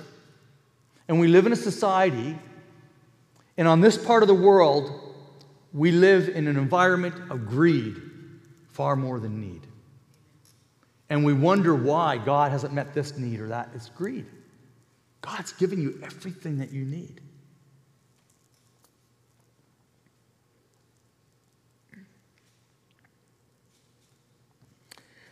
and 1.07 1.19
we 1.19 1.27
live 1.27 1.45
in 1.45 1.51
a 1.51 1.57
society, 1.57 2.37
and 3.57 3.67
on 3.67 3.81
this 3.81 3.97
part 3.97 4.23
of 4.23 4.27
the 4.27 4.33
world, 4.33 5.02
we 5.73 5.91
live 5.91 6.29
in 6.29 6.47
an 6.47 6.55
environment 6.55 7.15
of 7.31 7.47
greed 7.47 8.01
far 8.69 8.95
more 8.95 9.19
than 9.19 9.41
need. 9.41 9.65
And 11.09 11.25
we 11.25 11.33
wonder 11.33 11.75
why 11.75 12.17
God 12.17 12.51
hasn't 12.51 12.73
met 12.73 12.93
this 12.93 13.17
need 13.17 13.39
or 13.39 13.47
that. 13.49 13.69
It's 13.75 13.89
greed. 13.89 14.25
God's 15.21 15.53
given 15.53 15.81
you 15.81 15.99
everything 16.03 16.57
that 16.59 16.71
you 16.71 16.85
need. 16.85 17.21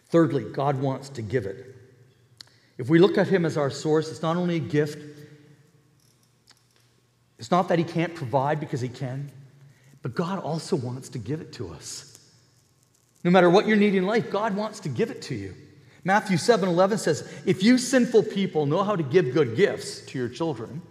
Thirdly, 0.09 0.43
God 0.43 0.81
wants 0.81 1.09
to 1.09 1.21
give 1.21 1.45
it. 1.45 1.75
If 2.77 2.89
we 2.89 2.99
look 2.99 3.17
at 3.17 3.27
him 3.27 3.45
as 3.45 3.57
our 3.57 3.69
source, 3.69 4.09
it's 4.09 4.21
not 4.21 4.35
only 4.35 4.57
a 4.57 4.59
gift, 4.59 4.97
it's 7.39 7.51
not 7.51 7.69
that 7.69 7.79
he 7.79 7.85
can't 7.85 8.13
provide 8.13 8.59
because 8.59 8.81
he 8.81 8.89
can, 8.89 9.31
but 10.01 10.15
God 10.15 10.39
also 10.39 10.75
wants 10.75 11.09
to 11.09 11.19
give 11.19 11.41
it 11.41 11.53
to 11.53 11.69
us. 11.69 12.19
No 13.23 13.31
matter 13.31 13.49
what 13.49 13.67
you 13.67 13.75
need 13.75 13.93
in 13.95 14.05
life, 14.05 14.31
God 14.31 14.55
wants 14.55 14.79
to 14.81 14.89
give 14.89 15.11
it 15.11 15.21
to 15.23 15.35
you. 15.35 15.53
Matthew 16.03 16.37
7 16.37 16.67
11 16.67 16.97
says, 16.97 17.31
If 17.45 17.61
you 17.63 17.77
sinful 17.77 18.23
people 18.23 18.65
know 18.65 18.83
how 18.83 18.95
to 18.95 19.03
give 19.03 19.33
good 19.33 19.55
gifts 19.55 20.01
to 20.07 20.17
your 20.17 20.29
children, 20.29 20.81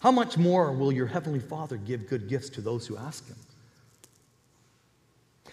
how 0.00 0.10
much 0.10 0.36
more 0.36 0.72
will 0.72 0.90
your 0.90 1.06
heavenly 1.06 1.38
Father 1.38 1.76
give 1.76 2.08
good 2.08 2.28
gifts 2.28 2.50
to 2.50 2.60
those 2.60 2.86
who 2.86 2.96
ask 2.96 3.26
him? 3.26 3.36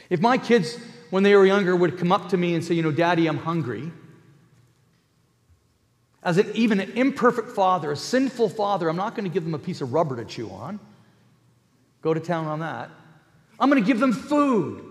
If 0.09 0.19
my 0.19 0.37
kids, 0.37 0.77
when 1.11 1.23
they 1.23 1.35
were 1.35 1.45
younger, 1.45 1.75
would 1.75 1.97
come 1.97 2.11
up 2.11 2.29
to 2.29 2.37
me 2.37 2.55
and 2.55 2.65
say, 2.65 2.73
You 2.73 2.81
know, 2.81 2.91
Daddy, 2.91 3.27
I'm 3.27 3.37
hungry, 3.37 3.91
as 6.23 6.37
an, 6.37 6.49
even 6.53 6.79
an 6.79 6.91
imperfect 6.93 7.49
father, 7.49 7.91
a 7.91 7.97
sinful 7.97 8.49
father, 8.49 8.89
I'm 8.89 8.95
not 8.95 9.15
going 9.15 9.25
to 9.25 9.33
give 9.33 9.43
them 9.43 9.53
a 9.53 9.59
piece 9.59 9.81
of 9.81 9.93
rubber 9.93 10.15
to 10.15 10.25
chew 10.25 10.49
on. 10.49 10.79
Go 12.03 12.13
to 12.13 12.19
town 12.19 12.45
on 12.45 12.59
that. 12.59 12.91
I'm 13.59 13.69
going 13.69 13.81
to 13.81 13.87
give 13.87 13.99
them 13.99 14.11
food. 14.11 14.83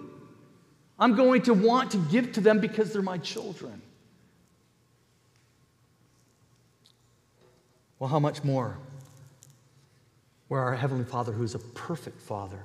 I'm 0.99 1.14
going 1.14 1.42
to 1.42 1.54
want 1.54 1.90
to 1.92 1.99
give 1.99 2.33
to 2.33 2.40
them 2.40 2.59
because 2.59 2.92
they're 2.92 3.02
my 3.02 3.19
children. 3.19 3.83
Well, 7.99 8.09
how 8.09 8.19
much 8.19 8.42
more? 8.42 8.78
Where 10.49 10.61
our 10.61 10.75
Heavenly 10.75 11.04
Father, 11.04 11.33
who 11.33 11.42
is 11.42 11.54
a 11.54 11.59
perfect 11.59 12.21
Father, 12.21 12.64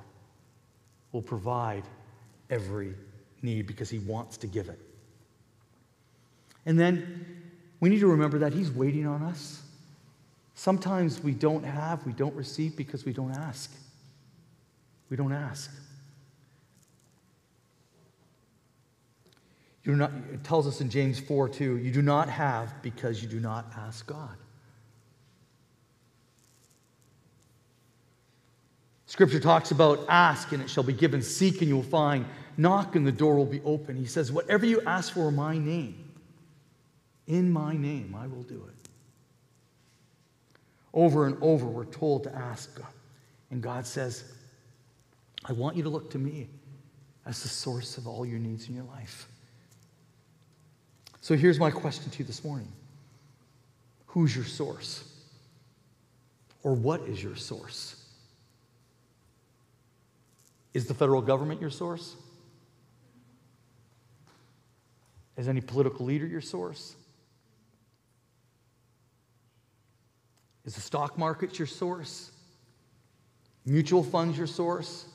will 1.12 1.22
provide 1.22 1.84
every 2.48 2.94
need 3.42 3.66
because 3.66 3.90
He 3.90 3.98
wants 3.98 4.36
to 4.38 4.46
give 4.46 4.68
it. 4.68 4.80
And 6.64 6.78
then 6.78 7.42
we 7.80 7.88
need 7.88 8.00
to 8.00 8.08
remember 8.08 8.38
that 8.38 8.52
He's 8.52 8.70
waiting 8.70 9.06
on 9.06 9.22
us. 9.22 9.62
Sometimes 10.54 11.22
we 11.22 11.32
don't 11.32 11.64
have, 11.64 12.04
we 12.06 12.12
don't 12.12 12.34
receive 12.34 12.76
because 12.76 13.04
we 13.04 13.12
don't 13.12 13.32
ask. 13.32 13.70
We 15.10 15.16
don't 15.16 15.32
ask. 15.32 15.70
You 19.84 19.96
not, 19.96 20.12
it 20.32 20.44
tells 20.44 20.66
us 20.66 20.80
in 20.82 20.90
James 20.90 21.18
4 21.18 21.48
2, 21.48 21.78
you 21.78 21.90
do 21.90 22.02
not 22.02 22.28
have 22.28 22.82
because 22.82 23.22
you 23.22 23.28
do 23.28 23.40
not 23.40 23.72
ask 23.76 24.06
God. 24.06 24.36
Scripture 29.06 29.40
talks 29.40 29.70
about 29.70 30.04
ask 30.08 30.52
and 30.52 30.62
it 30.62 30.68
shall 30.68 30.82
be 30.82 30.92
given, 30.92 31.22
seek 31.22 31.62
and 31.62 31.68
you 31.68 31.76
will 31.76 31.82
find, 31.82 32.26
knock 32.58 32.94
and 32.94 33.06
the 33.06 33.12
door 33.12 33.36
will 33.36 33.46
be 33.46 33.62
open. 33.64 33.96
He 33.96 34.04
says, 34.04 34.30
Whatever 34.30 34.66
you 34.66 34.82
ask 34.82 35.14
for 35.14 35.30
in 35.30 35.36
my 35.36 35.56
name, 35.56 36.12
in 37.26 37.50
my 37.50 37.74
name, 37.74 38.14
I 38.14 38.26
will 38.26 38.42
do 38.42 38.62
it. 38.68 38.88
Over 40.92 41.26
and 41.26 41.38
over, 41.40 41.64
we're 41.64 41.86
told 41.86 42.24
to 42.24 42.34
ask 42.34 42.74
God. 42.74 42.92
And 43.50 43.62
God 43.62 43.86
says, 43.86 44.30
I 45.44 45.52
want 45.52 45.76
you 45.76 45.82
to 45.84 45.88
look 45.88 46.10
to 46.10 46.18
me 46.18 46.48
as 47.26 47.42
the 47.42 47.48
source 47.48 47.98
of 47.98 48.06
all 48.06 48.24
your 48.24 48.38
needs 48.38 48.68
in 48.68 48.74
your 48.74 48.84
life. 48.84 49.28
So 51.20 51.36
here's 51.36 51.58
my 51.58 51.70
question 51.70 52.10
to 52.10 52.18
you 52.20 52.24
this 52.24 52.44
morning 52.44 52.72
Who's 54.06 54.34
your 54.34 54.44
source? 54.44 55.04
Or 56.64 56.74
what 56.74 57.02
is 57.02 57.22
your 57.22 57.36
source? 57.36 58.04
Is 60.74 60.86
the 60.86 60.94
federal 60.94 61.22
government 61.22 61.60
your 61.60 61.70
source? 61.70 62.16
Is 65.36 65.48
any 65.48 65.60
political 65.60 66.04
leader 66.04 66.26
your 66.26 66.40
source? 66.40 66.96
Is 70.64 70.74
the 70.74 70.80
stock 70.80 71.16
market 71.16 71.58
your 71.58 71.68
source? 71.68 72.32
Mutual 73.64 74.02
funds 74.02 74.36
your 74.36 74.46
source? 74.46 75.06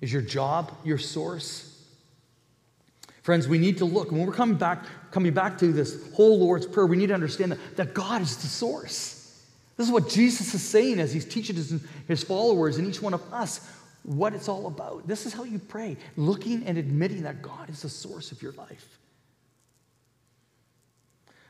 Is 0.00 0.12
your 0.12 0.22
job 0.22 0.72
your 0.84 0.98
source? 0.98 1.64
Friends, 3.22 3.46
we 3.48 3.58
need 3.58 3.78
to 3.78 3.84
look. 3.84 4.10
When 4.10 4.24
we're 4.24 4.32
coming 4.32 4.56
back, 4.56 4.84
coming 5.10 5.34
back 5.34 5.58
to 5.58 5.72
this 5.72 6.12
whole 6.14 6.38
Lord's 6.38 6.66
Prayer, 6.66 6.86
we 6.86 6.96
need 6.96 7.08
to 7.08 7.14
understand 7.14 7.52
that, 7.52 7.76
that 7.76 7.94
God 7.94 8.22
is 8.22 8.36
the 8.36 8.46
source. 8.46 9.44
This 9.76 9.86
is 9.86 9.92
what 9.92 10.08
Jesus 10.08 10.54
is 10.54 10.62
saying 10.62 10.98
as 10.98 11.12
he's 11.12 11.24
teaching 11.24 11.56
his, 11.56 11.82
his 12.06 12.22
followers 12.24 12.78
and 12.78 12.88
each 12.88 13.02
one 13.02 13.14
of 13.14 13.22
us 13.32 13.68
what 14.02 14.32
it's 14.32 14.48
all 14.48 14.66
about. 14.66 15.06
This 15.06 15.26
is 15.26 15.32
how 15.32 15.44
you 15.44 15.58
pray, 15.58 15.96
looking 16.16 16.64
and 16.64 16.78
admitting 16.78 17.22
that 17.22 17.42
God 17.42 17.68
is 17.68 17.82
the 17.82 17.88
source 17.88 18.32
of 18.32 18.40
your 18.42 18.52
life. 18.52 18.98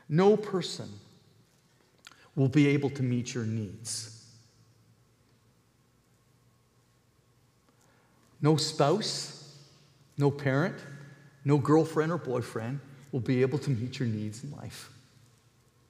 No 0.09 0.35
person 0.35 0.89
will 2.35 2.49
be 2.49 2.67
able 2.67 2.89
to 2.89 3.03
meet 3.03 3.33
your 3.33 3.45
needs. 3.45 4.18
No 8.41 8.55
spouse, 8.57 9.55
no 10.17 10.31
parent, 10.31 10.75
no 11.45 11.57
girlfriend 11.57 12.11
or 12.11 12.17
boyfriend 12.17 12.79
will 13.11 13.19
be 13.19 13.41
able 13.41 13.59
to 13.59 13.69
meet 13.69 13.99
your 13.99 14.07
needs 14.07 14.43
in 14.43 14.51
life. 14.51 14.89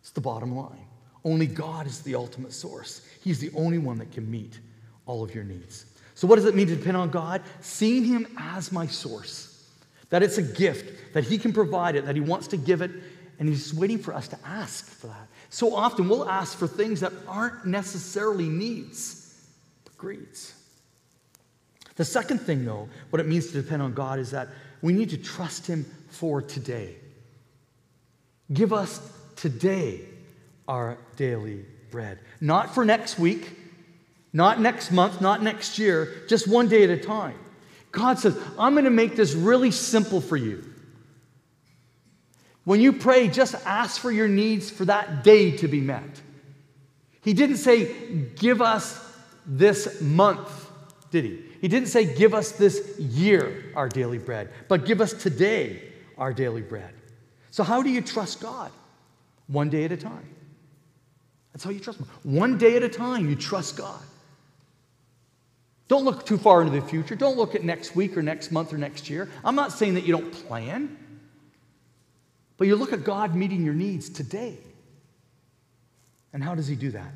It's 0.01 0.11
the 0.11 0.21
bottom 0.21 0.55
line. 0.55 0.85
Only 1.23 1.47
God 1.47 1.85
is 1.85 2.01
the 2.01 2.15
ultimate 2.15 2.53
source. 2.53 3.05
He's 3.23 3.39
the 3.39 3.51
only 3.55 3.77
one 3.77 3.97
that 3.97 4.11
can 4.11 4.29
meet 4.29 4.59
all 5.05 5.23
of 5.23 5.35
your 5.35 5.43
needs. 5.43 5.85
So, 6.15 6.27
what 6.27 6.35
does 6.35 6.45
it 6.45 6.55
mean 6.55 6.67
to 6.67 6.75
depend 6.75 6.97
on 6.97 7.09
God? 7.09 7.41
Seeing 7.61 8.05
Him 8.05 8.27
as 8.37 8.71
my 8.71 8.87
source, 8.87 9.69
that 10.09 10.23
it's 10.23 10.37
a 10.37 10.41
gift, 10.41 11.13
that 11.13 11.23
He 11.23 11.37
can 11.37 11.53
provide 11.53 11.95
it, 11.95 12.05
that 12.05 12.15
He 12.15 12.21
wants 12.21 12.47
to 12.49 12.57
give 12.57 12.81
it, 12.81 12.91
and 13.39 13.49
He's 13.49 13.73
waiting 13.73 13.99
for 13.99 14.13
us 14.13 14.27
to 14.29 14.39
ask 14.45 14.85
for 14.85 15.07
that. 15.07 15.27
So 15.49 15.75
often 15.75 16.07
we'll 16.07 16.29
ask 16.29 16.57
for 16.57 16.67
things 16.67 16.99
that 17.01 17.13
aren't 17.27 17.65
necessarily 17.65 18.47
needs, 18.47 19.33
but 19.83 19.97
greeds. 19.97 20.53
The 21.99 22.05
second 22.05 22.37
thing, 22.37 22.63
though, 22.63 22.87
what 23.09 23.19
it 23.19 23.27
means 23.27 23.47
to 23.47 23.61
depend 23.61 23.81
on 23.81 23.93
God 23.93 24.19
is 24.19 24.31
that 24.31 24.47
we 24.81 24.93
need 24.93 25.09
to 25.09 25.17
trust 25.17 25.67
Him 25.67 25.83
for 26.07 26.41
today. 26.41 26.95
Give 28.53 28.71
us 28.71 29.01
today 29.35 30.05
our 30.65 30.97
daily 31.17 31.65
bread. 31.91 32.19
Not 32.39 32.73
for 32.73 32.85
next 32.85 33.19
week, 33.19 33.51
not 34.31 34.61
next 34.61 34.93
month, 34.93 35.19
not 35.19 35.43
next 35.43 35.77
year, 35.77 36.23
just 36.29 36.47
one 36.47 36.69
day 36.69 36.85
at 36.85 36.89
a 36.89 36.95
time. 36.95 37.37
God 37.91 38.17
says, 38.17 38.41
I'm 38.57 38.75
going 38.75 38.85
to 38.85 38.91
make 38.91 39.17
this 39.17 39.33
really 39.33 39.71
simple 39.71 40.21
for 40.21 40.37
you. 40.37 40.63
When 42.63 42.79
you 42.79 42.93
pray, 42.93 43.27
just 43.27 43.55
ask 43.65 43.99
for 43.99 44.09
your 44.09 44.29
needs 44.29 44.69
for 44.69 44.85
that 44.85 45.25
day 45.25 45.57
to 45.57 45.67
be 45.67 45.81
met. 45.81 46.21
He 47.23 47.33
didn't 47.33 47.57
say, 47.57 47.93
Give 48.37 48.61
us 48.61 49.05
this 49.45 49.99
month, 49.99 50.71
did 51.11 51.25
he? 51.25 51.48
He 51.61 51.67
didn't 51.67 51.89
say, 51.89 52.05
Give 52.15 52.33
us 52.33 52.51
this 52.51 52.97
year 52.99 53.71
our 53.75 53.89
daily 53.89 54.17
bread, 54.17 54.49
but 54.67 54.85
give 54.85 55.01
us 55.01 55.13
today 55.13 55.81
our 56.17 56.33
daily 56.33 56.61
bread. 56.61 56.93
So, 57.51 57.63
how 57.63 57.81
do 57.81 57.89
you 57.89 58.01
trust 58.01 58.41
God? 58.41 58.71
One 59.47 59.69
day 59.69 59.83
at 59.85 59.91
a 59.91 59.97
time. 59.97 60.35
That's 61.53 61.63
how 61.63 61.71
you 61.71 61.79
trust 61.79 61.99
Him. 61.99 62.07
One 62.23 62.57
day 62.57 62.75
at 62.75 62.83
a 62.83 62.89
time, 62.89 63.27
you 63.27 63.35
trust 63.35 63.77
God. 63.77 64.01
Don't 65.87 66.05
look 66.05 66.25
too 66.25 66.37
far 66.37 66.61
into 66.61 66.79
the 66.79 66.85
future. 66.85 67.15
Don't 67.15 67.35
look 67.35 67.55
at 67.55 67.63
next 67.63 67.95
week 67.95 68.15
or 68.15 68.21
next 68.21 68.51
month 68.51 68.71
or 68.71 68.77
next 68.77 69.09
year. 69.09 69.27
I'm 69.43 69.55
not 69.55 69.71
saying 69.71 69.95
that 69.95 70.05
you 70.05 70.13
don't 70.13 70.31
plan, 70.31 70.95
but 72.57 72.67
you 72.67 72.75
look 72.75 72.93
at 72.93 73.03
God 73.03 73.35
meeting 73.35 73.65
your 73.65 73.73
needs 73.73 74.07
today. 74.07 74.57
And 76.31 76.43
how 76.43 76.53
does 76.53 76.67
He 76.67 76.75
do 76.75 76.91
that? 76.91 77.11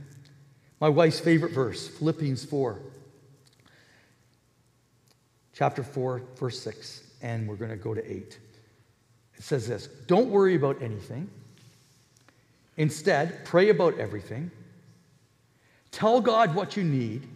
My 0.79 0.89
wife's 0.89 1.19
favorite 1.19 1.51
verse, 1.51 1.87
Philippians 1.87 2.43
4 2.45 2.79
chapter 5.53 5.83
4, 5.83 6.21
verse 6.35 6.59
6, 6.61 7.03
and 7.21 7.47
we're 7.47 7.55
going 7.55 7.71
to 7.71 7.77
go 7.77 7.93
to 7.93 8.11
8. 8.11 8.39
It 9.35 9.43
says 9.43 9.67
this 9.67 9.87
Don't 10.07 10.29
worry 10.29 10.55
about 10.55 10.81
anything. 10.81 11.29
Instead, 12.77 13.45
pray 13.45 13.69
about 13.69 13.97
everything. 13.99 14.49
Tell 15.91 16.21
God 16.21 16.55
what 16.55 16.75
you 16.75 16.83
need, 16.83 17.27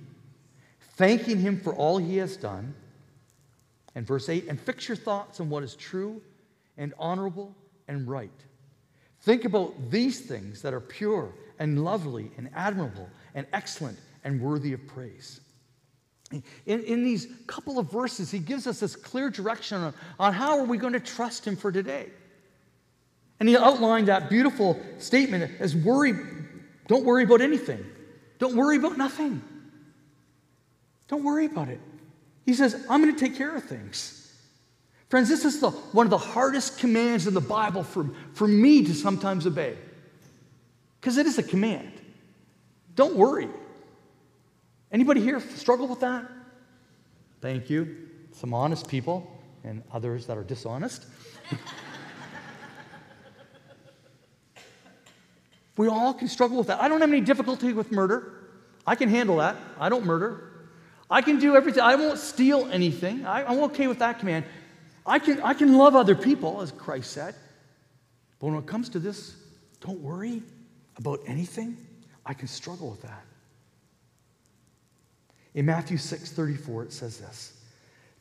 thanking 0.96 1.40
Him 1.40 1.60
for 1.60 1.74
all 1.76 2.00
He 2.00 2.18
has 2.18 2.36
done. 2.36 2.74
And 3.94 4.06
verse 4.06 4.30
8, 4.30 4.48
and 4.48 4.60
fix 4.60 4.88
your 4.88 4.98
thoughts 4.98 5.40
on 5.40 5.50
what 5.50 5.64
is 5.64 5.76
true 5.76 6.22
and 6.78 6.94
honorable 7.00 7.56
and 7.88 8.08
right. 8.08 8.30
Think 9.22 9.46
about 9.46 9.90
these 9.90 10.22
things 10.22 10.62
that 10.62 10.74
are 10.74 10.80
pure 10.80 11.34
and 11.58 11.84
lovely 11.84 12.32
and 12.38 12.50
admirable 12.56 13.10
and 13.34 13.48
excellent 13.54 13.98
and 14.24 14.40
worthy 14.40 14.74
of 14.74 14.86
praise. 14.86 15.40
In, 16.32 16.44
in 16.84 17.04
these 17.04 17.28
couple 17.48 17.80
of 17.80 17.90
verses, 17.90 18.30
he 18.30 18.40
gives 18.40 18.68
us 18.68 18.82
this 18.82 18.96
clear 18.96 19.30
direction 19.30 19.78
on, 19.78 19.94
on 20.20 20.34
how 20.34 20.60
are 20.60 20.66
we 20.66 20.78
going 20.78 20.94
to 20.94 21.00
trust 21.00 21.46
him 21.48 21.56
for 21.56 21.72
today. 21.72 22.10
And 23.40 23.48
he 23.48 23.56
outlined 23.56 24.08
that 24.08 24.30
beautiful 24.30 24.80
statement 24.98 25.52
as 25.60 25.76
worry, 25.76 26.13
don't 26.88 27.06
worry 27.06 27.24
about 27.24 27.42
anything. 27.42 27.86
Don't 28.40 28.56
worry 28.56 28.78
about 28.78 28.98
nothing. 28.98 29.42
Don't 31.08 31.24
worry 31.24 31.46
about 31.46 31.70
it. 31.70 31.80
He 32.46 32.54
says, 32.54 32.86
I'm 32.90 33.02
going 33.02 33.13
to 33.13 33.20
take 33.20 33.38
care 33.38 33.56
of 33.56 33.63
things. 33.63 34.34
Friends, 35.10 35.30
this 35.30 35.46
is 35.46 35.62
the, 35.62 35.70
one 35.70 36.06
of 36.06 36.10
the 36.10 36.18
hardest 36.18 36.80
commands 36.80 37.28
in 37.28 37.34
the 37.34 37.42
Bible 37.42 37.84
for, 37.84 38.10
for 38.34 38.48
me 38.48 38.84
to 38.84 38.94
sometimes 38.94 39.48
obey. 39.48 39.78
Because 41.00 41.18
it 41.18 41.26
is 41.26 41.38
a 41.38 41.44
command. 41.44 41.94
Don't 42.96 43.16
worry. 43.16 43.48
Anybody 44.91 45.21
here 45.21 45.39
struggle 45.39 45.88
with 45.88 46.00
that? 46.02 46.26
Thank 47.41 47.69
you. 47.69 48.10
Some 48.32 48.54
honest 48.54 48.88
people 48.88 49.32
and 49.63 49.84
others 49.91 50.26
that 50.28 50.38
are 50.38 50.43
dishonest. 50.43 51.06
we 55.78 55.88
all 55.88 56.13
can 56.13 56.28
struggle 56.28 56.58
with 56.58 56.67
that. 56.67 56.82
I 56.82 56.88
don't 56.88 57.02
have 57.02 57.10
any 57.10 57.21
difficulty 57.21 57.73
with 57.73 57.91
murder. 57.91 58.34
I 58.86 58.95
can 58.95 59.10
handle 59.10 59.38
that. 59.38 59.58
I 59.80 59.89
don't 59.89 60.06
murder. 60.06 60.52
I 61.10 61.21
can 61.21 61.39
do 61.39 61.56
everything. 61.56 61.82
I 61.82 61.95
won't 61.95 62.19
steal 62.19 62.67
anything. 62.71 63.26
I, 63.26 63.52
am 63.52 63.60
okay 63.65 63.88
with 63.88 64.00
that 64.00 64.19
command. 64.19 64.45
I 65.06 65.19
can, 65.19 65.41
I 65.41 65.54
can 65.54 65.78
love 65.78 65.95
other 65.95 66.15
people, 66.15 66.62
as 66.62 66.71
Christ 66.71 67.12
said. 67.12 67.36
But 68.39 68.47
when 68.47 68.58
it 68.58 68.65
comes 68.65 68.89
to 68.89 69.00
this, 69.00 69.36
don't 69.80 70.00
worry 70.00 70.43
about 70.97 71.19
anything. 71.26 71.78
I 72.26 72.34
can 72.34 72.47
struggle 72.47 72.89
with 72.89 73.02
that. 73.04 73.27
In 75.56 75.66
Matthew 75.66 75.98
6 75.98 76.32
34, 76.32 76.84
it 76.84 76.94
says 76.94 77.18
this 77.18 77.54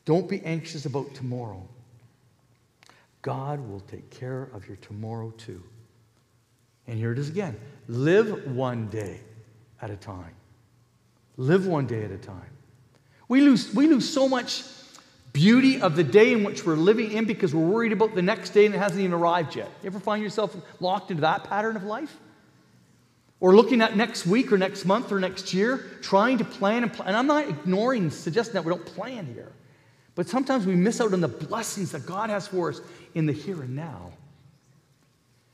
Don't 0.05 0.29
be 0.29 0.41
anxious 0.43 0.85
about 0.85 1.13
tomorrow. 1.13 1.67
God 3.21 3.59
will 3.59 3.81
take 3.81 4.09
care 4.09 4.49
of 4.53 4.67
your 4.67 4.77
tomorrow 4.77 5.31
too. 5.37 5.61
And 6.87 6.97
here 6.97 7.11
it 7.11 7.19
is 7.19 7.29
again 7.29 7.59
live 7.87 8.55
one 8.55 8.87
day 8.87 9.19
at 9.81 9.89
a 9.89 9.97
time. 9.97 10.33
Live 11.35 11.67
one 11.67 11.85
day 11.85 12.03
at 12.03 12.11
a 12.11 12.17
time. 12.17 12.49
We 13.27 13.41
lose, 13.41 13.73
we 13.73 13.87
lose 13.87 14.11
so 14.11 14.27
much 14.27 14.63
beauty 15.33 15.81
of 15.81 15.95
the 15.95 16.03
day 16.03 16.33
in 16.33 16.43
which 16.43 16.65
we're 16.65 16.75
living 16.75 17.11
in 17.11 17.25
because 17.25 17.53
we're 17.53 17.67
worried 17.67 17.91
about 17.91 18.15
the 18.15 18.21
next 18.21 18.51
day 18.51 18.65
and 18.65 18.73
it 18.73 18.79
hasn't 18.79 18.99
even 19.01 19.13
arrived 19.13 19.55
yet. 19.55 19.69
You 19.83 19.87
ever 19.87 19.99
find 19.99 20.23
yourself 20.23 20.55
locked 20.79 21.11
into 21.11 21.21
that 21.21 21.43
pattern 21.43 21.75
of 21.75 21.83
life? 21.83 22.17
Or 23.39 23.55
looking 23.55 23.81
at 23.81 23.95
next 23.95 24.25
week 24.25 24.51
or 24.51 24.57
next 24.57 24.85
month 24.85 25.11
or 25.11 25.19
next 25.19 25.53
year, 25.53 25.85
trying 26.01 26.39
to 26.39 26.43
plan 26.43 26.83
and 26.83 26.91
plan. 26.91 27.09
And 27.09 27.17
I'm 27.17 27.27
not 27.27 27.47
ignoring, 27.47 28.09
suggesting 28.09 28.53
that 28.55 28.65
we 28.65 28.71
don't 28.71 28.85
plan 28.85 29.25
here. 29.25 29.51
But 30.15 30.27
sometimes 30.27 30.65
we 30.65 30.73
miss 30.73 30.99
out 30.99 31.13
on 31.13 31.21
the 31.21 31.27
blessings 31.27 31.91
that 31.91 32.07
God 32.07 32.31
has 32.31 32.47
for 32.47 32.69
us 32.69 32.81
in 33.13 33.27
the 33.27 33.33
here 33.33 33.61
and 33.61 33.75
now. 33.75 34.11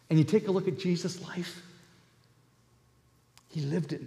And 0.09 0.17
you 0.17 0.23
take 0.23 0.47
a 0.47 0.51
look 0.51 0.67
at 0.67 0.79
Jesus' 0.79 1.21
life, 1.27 1.61
he 3.49 3.61
lived 3.61 3.91
it 3.91 4.01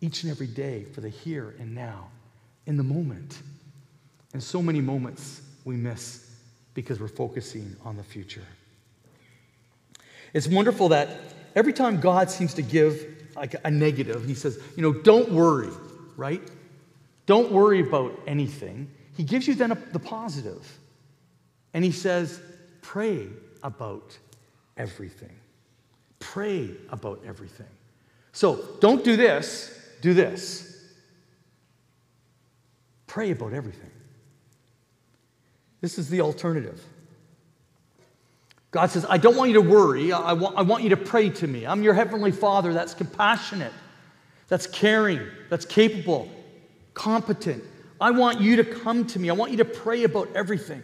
each 0.00 0.22
and 0.22 0.30
every 0.30 0.46
day 0.46 0.84
for 0.92 1.00
the 1.00 1.08
here 1.08 1.54
and 1.60 1.74
now, 1.74 2.08
in 2.66 2.76
the 2.76 2.82
moment. 2.82 3.38
And 4.32 4.42
so 4.42 4.60
many 4.60 4.80
moments 4.80 5.40
we 5.64 5.76
miss 5.76 6.28
because 6.74 7.00
we're 7.00 7.08
focusing 7.08 7.76
on 7.84 7.96
the 7.96 8.02
future. 8.02 8.44
It's 10.34 10.48
wonderful 10.48 10.90
that 10.90 11.08
Every 11.56 11.72
time 11.72 11.98
God 11.98 12.30
seems 12.30 12.54
to 12.54 12.62
give 12.62 13.16
like 13.36 13.54
a 13.64 13.70
negative. 13.70 14.24
He 14.24 14.34
says, 14.34 14.58
you 14.76 14.82
know, 14.82 14.92
don't 14.92 15.30
worry, 15.30 15.70
right? 16.16 16.42
Don't 17.26 17.52
worry 17.52 17.80
about 17.80 18.18
anything. 18.26 18.90
He 19.16 19.24
gives 19.24 19.46
you 19.46 19.54
then 19.54 19.72
a, 19.72 19.74
the 19.74 19.98
positive. 19.98 20.78
And 21.74 21.84
he 21.84 21.92
says, 21.92 22.40
pray 22.82 23.28
about 23.62 24.16
everything. 24.76 25.34
Pray 26.18 26.70
about 26.90 27.22
everything. 27.26 27.66
So 28.32 28.64
don't 28.80 29.04
do 29.04 29.16
this, 29.16 29.78
do 30.00 30.14
this. 30.14 30.84
Pray 33.06 33.30
about 33.30 33.52
everything. 33.52 33.90
This 35.80 35.98
is 35.98 36.08
the 36.08 36.20
alternative. 36.20 36.82
God 38.70 38.90
says, 38.90 39.06
I 39.08 39.16
don't 39.18 39.36
want 39.36 39.50
you 39.50 39.62
to 39.62 39.68
worry. 39.68 40.12
I 40.12 40.32
want, 40.32 40.56
I 40.56 40.62
want 40.62 40.82
you 40.82 40.90
to 40.90 40.96
pray 40.96 41.30
to 41.30 41.46
me. 41.46 41.66
I'm 41.66 41.82
your 41.82 41.94
heavenly 41.94 42.32
Father 42.32 42.72
that's 42.72 42.94
compassionate, 42.94 43.72
that's 44.48 44.66
caring, 44.66 45.20
that's 45.48 45.64
capable, 45.64 46.28
competent. 46.94 47.62
I 48.00 48.10
want 48.10 48.40
you 48.40 48.56
to 48.56 48.64
come 48.64 49.06
to 49.06 49.18
me. 49.18 49.30
I 49.30 49.32
want 49.32 49.52
you 49.52 49.58
to 49.58 49.64
pray 49.64 50.04
about 50.04 50.28
everything. 50.34 50.82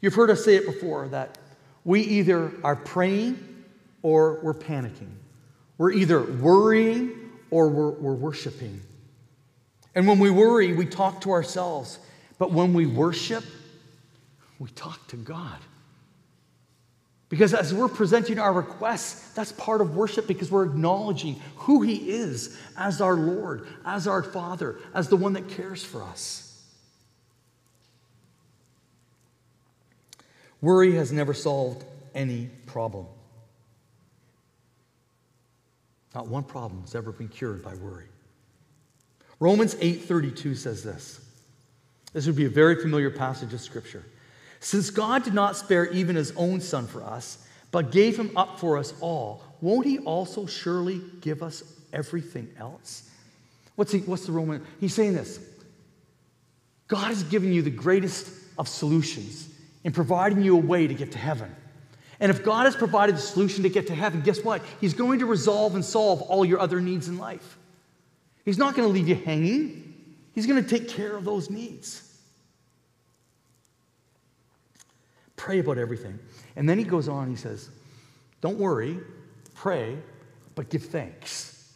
You've 0.00 0.14
heard 0.14 0.30
us 0.30 0.44
say 0.44 0.56
it 0.56 0.66
before 0.66 1.08
that 1.08 1.38
we 1.84 2.00
either 2.00 2.52
are 2.62 2.76
praying 2.76 3.64
or 4.02 4.40
we're 4.42 4.54
panicking. 4.54 5.12
We're 5.78 5.92
either 5.92 6.22
worrying 6.22 7.30
or 7.50 7.68
we're, 7.68 7.90
we're 7.90 8.14
worshiping. 8.14 8.80
And 9.94 10.06
when 10.06 10.18
we 10.18 10.30
worry, 10.30 10.72
we 10.72 10.86
talk 10.86 11.20
to 11.22 11.30
ourselves. 11.30 11.98
But 12.38 12.50
when 12.50 12.74
we 12.74 12.86
worship, 12.86 13.44
we 14.58 14.70
talk 14.70 15.06
to 15.08 15.16
God. 15.16 15.58
Because 17.28 17.54
as 17.54 17.74
we're 17.74 17.88
presenting 17.88 18.38
our 18.38 18.52
requests, 18.52 19.32
that's 19.34 19.52
part 19.52 19.80
of 19.80 19.96
worship 19.96 20.26
because 20.26 20.50
we're 20.50 20.66
acknowledging 20.66 21.40
who 21.56 21.82
He 21.82 22.10
is 22.10 22.56
as 22.76 23.00
our 23.00 23.16
Lord, 23.16 23.66
as 23.84 24.06
our 24.06 24.22
Father, 24.22 24.76
as 24.94 25.08
the 25.08 25.16
one 25.16 25.32
that 25.32 25.48
cares 25.48 25.82
for 25.82 26.02
us. 26.02 26.62
Worry 30.60 30.94
has 30.94 31.12
never 31.12 31.34
solved 31.34 31.84
any 32.14 32.50
problem. 32.66 33.06
Not 36.14 36.28
one 36.28 36.44
problem 36.44 36.82
has 36.82 36.94
ever 36.94 37.10
been 37.10 37.28
cured 37.28 37.62
by 37.62 37.74
worry. 37.74 38.06
Romans 39.40 39.74
8:32 39.80 40.54
says 40.54 40.84
this. 40.84 41.20
This 42.12 42.26
would 42.26 42.36
be 42.36 42.44
a 42.44 42.50
very 42.50 42.80
familiar 42.80 43.10
passage 43.10 43.52
of 43.52 43.60
scripture. 43.60 44.04
Since 44.64 44.88
God 44.88 45.24
did 45.24 45.34
not 45.34 45.58
spare 45.58 45.84
even 45.92 46.16
his 46.16 46.32
own 46.36 46.58
son 46.58 46.86
for 46.86 47.04
us, 47.04 47.36
but 47.70 47.92
gave 47.92 48.18
him 48.18 48.34
up 48.34 48.58
for 48.58 48.78
us 48.78 48.94
all, 49.02 49.44
won't 49.60 49.84
he 49.84 49.98
also 49.98 50.46
surely 50.46 51.02
give 51.20 51.42
us 51.42 51.62
everything 51.92 52.48
else? 52.58 53.10
What's, 53.76 53.92
he, 53.92 53.98
what's 53.98 54.24
the 54.24 54.32
Roman? 54.32 54.64
He's 54.80 54.94
saying 54.94 55.12
this 55.12 55.38
God 56.88 57.08
has 57.08 57.24
given 57.24 57.52
you 57.52 57.60
the 57.60 57.70
greatest 57.70 58.32
of 58.56 58.66
solutions 58.66 59.50
in 59.84 59.92
providing 59.92 60.42
you 60.42 60.56
a 60.56 60.60
way 60.60 60.86
to 60.86 60.94
get 60.94 61.12
to 61.12 61.18
heaven. 61.18 61.54
And 62.18 62.30
if 62.30 62.42
God 62.42 62.64
has 62.64 62.74
provided 62.74 63.16
the 63.16 63.20
solution 63.20 63.64
to 63.64 63.68
get 63.68 63.88
to 63.88 63.94
heaven, 63.94 64.22
guess 64.22 64.42
what? 64.42 64.62
He's 64.80 64.94
going 64.94 65.18
to 65.18 65.26
resolve 65.26 65.74
and 65.74 65.84
solve 65.84 66.22
all 66.22 66.42
your 66.42 66.58
other 66.58 66.80
needs 66.80 67.06
in 67.08 67.18
life. 67.18 67.58
He's 68.46 68.56
not 68.56 68.74
going 68.74 68.88
to 68.88 68.92
leave 68.94 69.08
you 69.08 69.14
hanging, 69.14 69.82
He's 70.32 70.46
going 70.46 70.64
to 70.64 70.68
take 70.68 70.88
care 70.88 71.14
of 71.14 71.26
those 71.26 71.50
needs. 71.50 72.03
Pray 75.44 75.58
about 75.58 75.76
everything. 75.76 76.18
And 76.56 76.66
then 76.66 76.78
he 76.78 76.84
goes 76.84 77.06
on, 77.06 77.28
he 77.28 77.36
says, 77.36 77.68
Don't 78.40 78.56
worry, 78.56 78.98
pray, 79.52 79.98
but 80.54 80.70
give 80.70 80.84
thanks. 80.84 81.70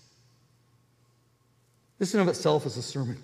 This 1.99 2.15
in 2.15 2.21
of 2.21 2.29
itself 2.29 2.65
is 2.65 2.79
a 2.79 2.83
sermon. 2.83 3.19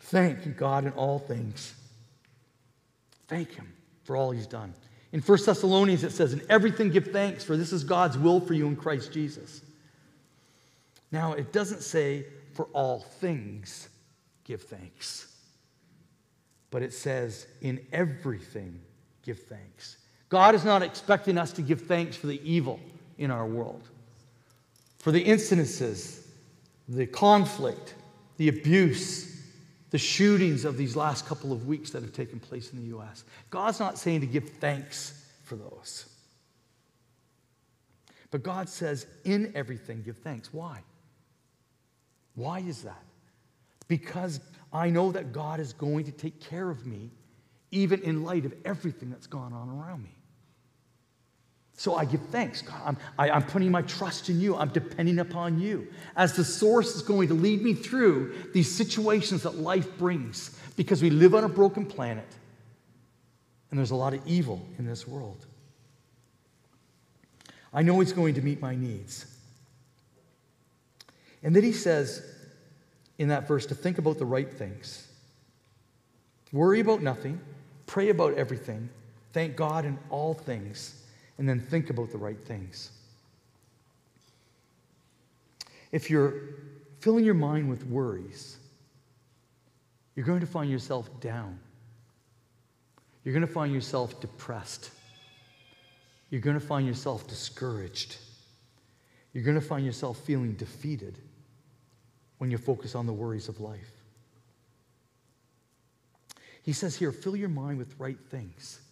Thank 0.00 0.56
God 0.56 0.86
in 0.86 0.92
all 0.94 1.20
things. 1.20 1.72
Thank 3.28 3.54
Him 3.54 3.72
for 4.02 4.16
all 4.16 4.32
He's 4.32 4.48
done. 4.48 4.74
In 5.12 5.20
1 5.20 5.38
Thessalonians, 5.46 6.02
it 6.02 6.10
says, 6.10 6.32
In 6.32 6.42
everything 6.48 6.90
give 6.90 7.12
thanks, 7.12 7.44
for 7.44 7.56
this 7.56 7.72
is 7.72 7.84
God's 7.84 8.18
will 8.18 8.40
for 8.40 8.54
you 8.54 8.66
in 8.66 8.74
Christ 8.74 9.12
Jesus. 9.12 9.62
Now, 11.12 11.34
it 11.34 11.52
doesn't 11.52 11.82
say, 11.82 12.26
For 12.54 12.64
all 12.72 12.98
things 12.98 13.88
give 14.42 14.62
thanks, 14.62 15.32
but 16.72 16.82
it 16.82 16.92
says, 16.92 17.46
In 17.60 17.86
everything 17.92 18.80
give 19.28 19.40
thanks. 19.40 19.98
God 20.30 20.54
is 20.54 20.64
not 20.64 20.82
expecting 20.82 21.36
us 21.36 21.52
to 21.52 21.62
give 21.62 21.82
thanks 21.82 22.16
for 22.16 22.28
the 22.28 22.40
evil 22.50 22.80
in 23.18 23.30
our 23.30 23.46
world, 23.46 23.82
for 25.00 25.12
the 25.12 25.22
incidences, 25.22 26.22
the 26.88 27.06
conflict, 27.06 27.94
the 28.38 28.48
abuse, 28.48 29.38
the 29.90 29.98
shootings 29.98 30.64
of 30.64 30.78
these 30.78 30.96
last 30.96 31.26
couple 31.26 31.52
of 31.52 31.66
weeks 31.66 31.90
that 31.90 32.00
have 32.00 32.14
taken 32.14 32.40
place 32.40 32.72
in 32.72 32.78
the 32.78 32.86
U.S. 32.86 33.24
God's 33.50 33.78
not 33.78 33.98
saying 33.98 34.22
to 34.22 34.26
give 34.26 34.48
thanks 34.48 35.22
for 35.44 35.56
those. 35.56 36.06
But 38.30 38.42
God 38.42 38.66
says, 38.70 39.06
in 39.24 39.52
everything, 39.54 40.00
give 40.02 40.16
thanks. 40.16 40.54
Why? 40.54 40.80
Why 42.34 42.60
is 42.60 42.82
that? 42.82 43.04
Because 43.88 44.40
I 44.72 44.88
know 44.88 45.12
that 45.12 45.32
God 45.32 45.60
is 45.60 45.74
going 45.74 46.06
to 46.06 46.12
take 46.12 46.40
care 46.40 46.70
of 46.70 46.86
me 46.86 47.10
even 47.70 48.00
in 48.02 48.24
light 48.24 48.44
of 48.44 48.54
everything 48.64 49.10
that's 49.10 49.26
gone 49.26 49.52
on 49.52 49.68
around 49.68 50.02
me. 50.02 50.10
So 51.78 51.94
I 51.94 52.04
give 52.04 52.20
thanks. 52.30 52.60
God, 52.60 52.80
I'm, 52.84 52.96
I, 53.18 53.28
am 53.28 53.32
i 53.34 53.36
am 53.36 53.42
putting 53.44 53.70
my 53.70 53.82
trust 53.82 54.28
in 54.28 54.40
you. 54.40 54.56
I'm 54.56 54.70
depending 54.70 55.20
upon 55.20 55.60
you 55.60 55.86
as 56.16 56.34
the 56.34 56.44
source 56.44 56.96
is 56.96 57.02
going 57.02 57.28
to 57.28 57.34
lead 57.34 57.62
me 57.62 57.72
through 57.72 58.34
these 58.52 58.68
situations 58.74 59.44
that 59.44 59.56
life 59.56 59.96
brings 59.96 60.58
because 60.76 61.02
we 61.02 61.10
live 61.10 61.36
on 61.36 61.44
a 61.44 61.48
broken 61.48 61.86
planet 61.86 62.26
and 63.70 63.78
there's 63.78 63.92
a 63.92 63.96
lot 63.96 64.12
of 64.12 64.26
evil 64.26 64.66
in 64.78 64.86
this 64.86 65.06
world. 65.06 65.46
I 67.72 67.82
know 67.82 68.00
He's 68.00 68.12
going 68.12 68.34
to 68.34 68.42
meet 68.42 68.60
my 68.60 68.74
needs. 68.74 69.26
And 71.44 71.54
then 71.54 71.62
He 71.62 71.72
says 71.72 72.24
in 73.18 73.28
that 73.28 73.46
verse 73.46 73.66
to 73.66 73.76
think 73.76 73.98
about 73.98 74.18
the 74.18 74.24
right 74.24 74.52
things. 74.52 75.06
Worry 76.50 76.80
about 76.80 77.02
nothing 77.02 77.40
Pray 77.88 78.10
about 78.10 78.34
everything. 78.34 78.88
Thank 79.32 79.56
God 79.56 79.84
in 79.84 79.98
all 80.10 80.34
things. 80.34 81.02
And 81.38 81.48
then 81.48 81.58
think 81.58 81.90
about 81.90 82.12
the 82.12 82.18
right 82.18 82.38
things. 82.38 82.92
If 85.90 86.10
you're 86.10 86.34
filling 87.00 87.24
your 87.24 87.34
mind 87.34 87.68
with 87.68 87.86
worries, 87.86 88.58
you're 90.14 90.26
going 90.26 90.40
to 90.40 90.46
find 90.46 90.70
yourself 90.70 91.08
down. 91.20 91.58
You're 93.24 93.32
going 93.32 93.46
to 93.46 93.52
find 93.52 93.72
yourself 93.72 94.20
depressed. 94.20 94.90
You're 96.30 96.42
going 96.42 96.60
to 96.60 96.64
find 96.64 96.86
yourself 96.86 97.26
discouraged. 97.26 98.16
You're 99.32 99.44
going 99.44 99.58
to 99.58 99.66
find 99.66 99.86
yourself 99.86 100.18
feeling 100.18 100.52
defeated 100.54 101.18
when 102.36 102.50
you 102.50 102.58
focus 102.58 102.94
on 102.94 103.06
the 103.06 103.12
worries 103.12 103.48
of 103.48 103.60
life. 103.60 103.97
He 106.68 106.74
says 106.74 106.94
here, 106.94 107.12
fill 107.12 107.34
your 107.34 107.48
mind 107.48 107.78
with 107.78 107.98
right 107.98 108.18
things, 108.28 108.82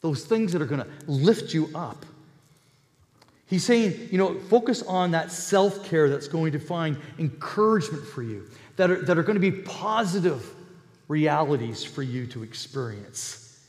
those 0.00 0.24
things 0.24 0.52
that 0.52 0.62
are 0.62 0.66
going 0.66 0.80
to 0.80 0.88
lift 1.06 1.52
you 1.52 1.68
up. 1.74 2.06
He's 3.44 3.62
saying, 3.62 4.08
you 4.10 4.16
know, 4.16 4.38
focus 4.48 4.82
on 4.84 5.10
that 5.10 5.30
self 5.30 5.84
care 5.84 6.08
that's 6.08 6.28
going 6.28 6.52
to 6.52 6.58
find 6.58 6.96
encouragement 7.18 8.06
for 8.06 8.22
you, 8.22 8.48
that 8.76 8.90
are, 8.90 9.02
that 9.02 9.18
are 9.18 9.22
going 9.22 9.34
to 9.34 9.38
be 9.38 9.52
positive 9.52 10.50
realities 11.08 11.84
for 11.84 12.02
you 12.02 12.26
to 12.28 12.42
experience. 12.42 13.68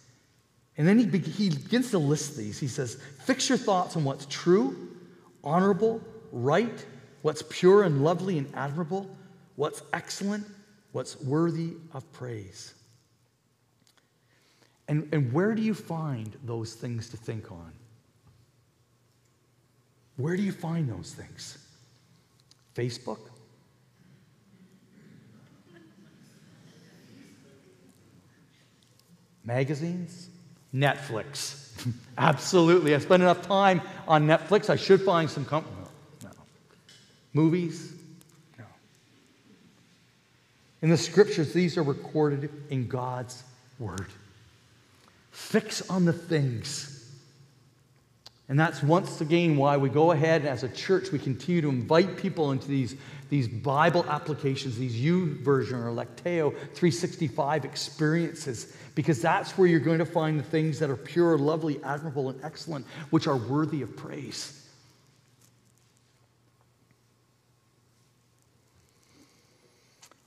And 0.78 0.88
then 0.88 0.98
he, 0.98 1.18
he 1.18 1.50
begins 1.50 1.92
to 1.92 1.98
list 1.98 2.38
these. 2.38 2.58
He 2.58 2.70
says, 2.70 3.02
fix 3.26 3.50
your 3.50 3.58
thoughts 3.58 3.98
on 3.98 4.06
what's 4.06 4.28
true, 4.28 4.96
honorable, 5.44 6.00
right, 6.32 6.86
what's 7.22 7.44
pure 7.50 7.84
and 7.84 8.02
lovely 8.02 8.38
and 8.38 8.50
admirable, 8.56 9.14
what's 9.58 9.82
excellent, 9.92 10.46
what's 10.94 11.20
worthy 11.20 11.74
of 11.94 12.10
praise. 12.14 12.76
And, 14.92 15.08
and 15.14 15.32
where 15.32 15.56
do 15.56 15.62
you 15.62 15.74
find 15.74 16.36
those 16.44 16.74
things 16.74 17.08
to 17.12 17.18
think 17.18 17.50
on? 17.50 17.72
Where 20.18 20.36
do 20.36 20.44
you 20.44 20.52
find 20.52 20.90
those 20.90 21.14
things? 21.14 21.58
Facebook? 22.76 23.20
Magazines? 29.46 30.28
Netflix. 30.76 31.72
Absolutely. 32.18 32.94
I 32.94 32.98
spend 32.98 33.24
enough 33.24 33.48
time 33.48 33.80
on 34.10 34.28
Netflix. 34.28 34.70
I 34.70 34.76
should 34.76 35.00
find 35.04 35.30
some 35.30 35.46
company. 35.46 35.74
No. 36.22 36.28
no. 36.32 36.36
Movies? 37.32 37.94
No. 38.60 38.66
In 40.82 40.90
the 40.90 40.98
scriptures, 40.98 41.54
these 41.54 41.78
are 41.78 41.84
recorded 41.84 42.50
in 42.70 42.90
God's 42.90 43.42
Word. 43.80 44.08
Fix 45.32 45.90
on 45.90 46.06
the 46.06 46.14
things. 46.14 46.92
And 48.52 48.60
that's 48.60 48.84
once 48.84 49.22
again 49.22 49.56
why 49.56 49.78
we 49.78 49.88
go 49.88 50.12
ahead 50.12 50.46
as 50.46 50.64
a 50.64 50.70
church, 50.70 51.14
we 51.14 51.20
continue 51.20 51.62
to 51.62 51.70
invite 51.70 52.18
people 52.18 52.52
into 52.52 52.68
these, 52.68 52.98
these 53.30 53.48
Bible 53.48 54.06
applications, 54.10 54.78
these 54.78 54.94
YouVersion 54.94 55.86
or 55.86 55.90
Lectio 55.90 56.52
365 56.52 57.64
experiences, 57.64 58.76
because 58.94 59.22
that's 59.22 59.58
where 59.58 59.70
you're 59.70 59.80
going 59.80 60.00
to 60.00 60.06
find 60.06 60.38
the 60.38 60.44
things 60.44 60.80
that 60.80 60.90
are 60.90 60.98
pure, 60.98 61.38
lovely, 61.38 61.82
admirable, 61.82 62.28
and 62.28 62.44
excellent, 62.44 62.86
which 63.10 63.26
are 63.26 63.38
worthy 63.38 63.84
of 63.84 63.96
praise. 63.96 64.68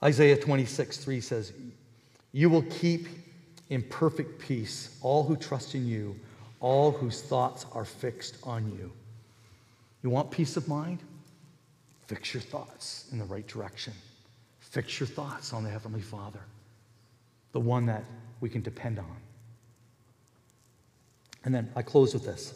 Isaiah 0.03 0.37
26, 0.37 0.97
3 0.97 1.21
says, 1.21 1.53
You 2.31 2.49
will 2.49 2.63
keep 2.63 3.07
in 3.69 3.81
perfect 3.83 4.39
peace 4.39 4.97
all 5.01 5.23
who 5.23 5.35
trust 5.35 5.75
in 5.75 5.87
you, 5.87 6.19
all 6.59 6.91
whose 6.91 7.21
thoughts 7.21 7.65
are 7.73 7.85
fixed 7.85 8.37
on 8.43 8.71
you. 8.71 8.91
You 10.03 10.09
want 10.09 10.31
peace 10.31 10.57
of 10.57 10.67
mind? 10.67 10.99
Fix 12.07 12.33
your 12.33 12.41
thoughts 12.41 13.07
in 13.11 13.17
the 13.17 13.25
right 13.25 13.47
direction. 13.47 13.93
Fix 14.59 14.99
your 14.99 15.07
thoughts 15.07 15.53
on 15.53 15.63
the 15.63 15.69
Heavenly 15.69 16.01
Father, 16.01 16.41
the 17.51 17.59
one 17.59 17.85
that 17.87 18.03
we 18.41 18.49
can 18.49 18.61
depend 18.61 18.99
on. 18.99 19.17
And 21.43 21.53
then 21.53 21.71
I 21.75 21.81
close 21.81 22.13
with 22.13 22.25
this. 22.25 22.53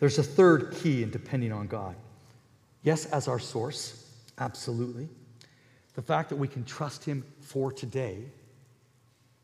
There's 0.00 0.18
a 0.18 0.22
third 0.22 0.72
key 0.72 1.02
in 1.02 1.10
depending 1.10 1.52
on 1.52 1.66
God. 1.66 1.96
Yes, 2.82 3.06
as 3.06 3.28
our 3.28 3.38
source, 3.38 4.10
absolutely 4.38 5.08
the 5.96 6.02
fact 6.02 6.28
that 6.28 6.36
we 6.36 6.46
can 6.46 6.62
trust 6.64 7.04
Him 7.04 7.24
for 7.40 7.72
today. 7.72 8.18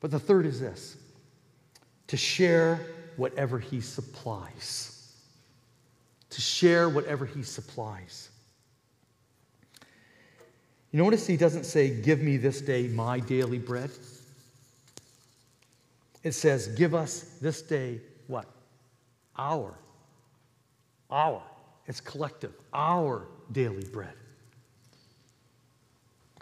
But 0.03 0.11
the 0.11 0.19
third 0.19 0.45
is 0.45 0.61
this 0.61 0.97
to 2.09 2.17
share 2.19 2.85
whatever 3.17 3.59
He 3.59 3.81
supplies. 3.81 5.15
To 6.31 6.41
share 6.41 6.89
whatever 6.91 7.25
He 7.25 7.43
supplies. 7.43 8.29
You 10.91 11.03
notice 11.03 11.27
He 11.27 11.39
doesn't 11.39 11.65
say, 11.65 12.03
Give 12.03 12.21
me 12.21 12.37
this 12.37 12.61
day 12.61 12.89
my 12.89 13.21
daily 13.21 13.59
bread. 13.59 13.91
It 16.25 16.33
says, 16.33 16.67
Give 16.67 16.95
us 16.95 17.39
this 17.41 17.63
day 17.63 18.01
what? 18.27 18.47
Our. 19.39 19.73
Our. 21.11 21.43
It's 21.87 22.01
collective. 22.01 22.53
Our 22.75 23.29
daily 23.53 23.85
bread. 23.85 24.15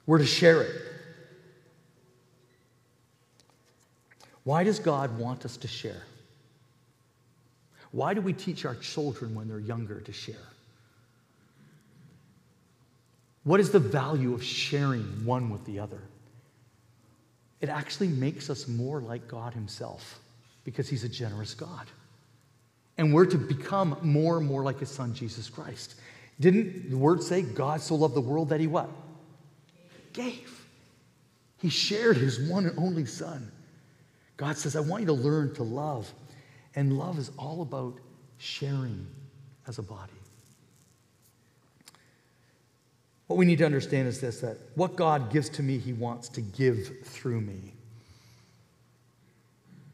We're 0.07 0.19
to 0.19 0.27
share 0.27 0.63
it. 0.63 1.00
Why 4.51 4.65
does 4.65 4.81
God 4.81 5.17
want 5.17 5.45
us 5.45 5.57
to 5.59 5.69
share? 5.69 6.03
Why 7.93 8.15
do 8.15 8.21
we 8.21 8.33
teach 8.33 8.65
our 8.65 8.75
children 8.75 9.33
when 9.33 9.47
they're 9.47 9.61
younger 9.61 10.01
to 10.01 10.13
share? 10.13 10.49
What 13.45 13.61
is 13.61 13.71
the 13.71 13.79
value 13.79 14.35
of 14.35 14.43
sharing 14.43 15.05
one 15.25 15.51
with 15.51 15.65
the 15.67 15.79
other? 15.79 16.01
It 17.61 17.69
actually 17.69 18.09
makes 18.09 18.51
us 18.51 18.67
more 18.67 19.01
like 19.01 19.29
God 19.29 19.55
Himself 19.55 20.19
because 20.65 20.89
He's 20.89 21.05
a 21.05 21.09
generous 21.09 21.55
God. 21.55 21.87
And 22.99 23.15
we're 23.15 23.27
to 23.27 23.39
become 23.39 23.97
more 24.03 24.39
and 24.39 24.49
more 24.49 24.65
like 24.65 24.81
His 24.81 24.91
Son, 24.91 25.15
Jesus 25.15 25.49
Christ. 25.49 25.95
Didn't 26.41 26.91
the 26.91 26.99
word 26.99 27.23
say 27.23 27.43
God 27.43 27.83
so 27.83 27.95
loved 27.95 28.17
the 28.17 28.21
world 28.21 28.49
that 28.49 28.59
He 28.59 28.67
what? 28.67 28.91
gave. 30.13 30.61
He 31.59 31.69
shared 31.69 32.17
his 32.17 32.41
one 32.51 32.67
and 32.67 32.77
only 32.77 33.07
son. 33.07 33.53
God 34.41 34.57
says, 34.57 34.75
I 34.75 34.81
want 34.81 35.03
you 35.03 35.07
to 35.09 35.13
learn 35.13 35.53
to 35.57 35.63
love. 35.63 36.11
And 36.75 36.99
love 36.99 37.19
is 37.19 37.31
all 37.37 37.61
about 37.61 37.99
sharing 38.39 39.07
as 39.69 39.79
a 39.79 39.83
body. 39.83 40.15
What 43.27 43.37
we 43.37 43.45
need 43.45 43.59
to 43.59 43.67
understand 43.67 44.09
is 44.09 44.19
this 44.19 44.41
that 44.41 44.57
what 44.77 44.97
God 44.97 45.31
gives 45.31 45.51
to 45.51 45.63
me, 45.63 45.77
he 45.77 45.93
wants 45.93 46.31
to 46.31 46.41
give 46.41 47.05
through 47.05 47.43
me. 47.43 47.75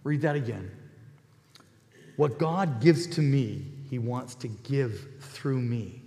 Read 0.04 0.22
that 0.22 0.36
again. 0.36 0.70
What 2.14 2.38
God 2.38 2.80
gives 2.80 3.08
to 3.08 3.22
me, 3.22 3.64
he 3.90 3.98
wants 3.98 4.36
to 4.36 4.48
give 4.48 5.08
through 5.22 5.60
me. 5.60 6.02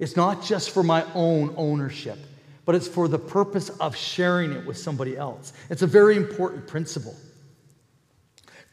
It's 0.00 0.16
not 0.16 0.42
just 0.42 0.70
for 0.70 0.82
my 0.82 1.04
own 1.14 1.54
ownership 1.56 2.18
but 2.64 2.74
it's 2.74 2.88
for 2.88 3.08
the 3.08 3.18
purpose 3.18 3.68
of 3.68 3.94
sharing 3.94 4.52
it 4.52 4.64
with 4.64 4.78
somebody 4.78 5.18
else. 5.18 5.52
It's 5.68 5.82
a 5.82 5.86
very 5.86 6.16
important 6.16 6.66
principle. 6.66 7.14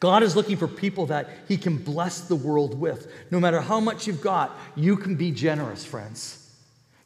God 0.02 0.24
is 0.24 0.34
looking 0.34 0.56
for 0.56 0.66
people 0.66 1.06
that 1.06 1.28
He 1.46 1.56
can 1.56 1.76
bless 1.76 2.22
the 2.22 2.34
world 2.34 2.76
with. 2.76 3.06
No 3.30 3.38
matter 3.38 3.60
how 3.60 3.78
much 3.78 4.08
you've 4.08 4.20
got, 4.20 4.58
you 4.74 4.96
can 4.96 5.14
be 5.14 5.30
generous, 5.30 5.84
friends. 5.84 6.50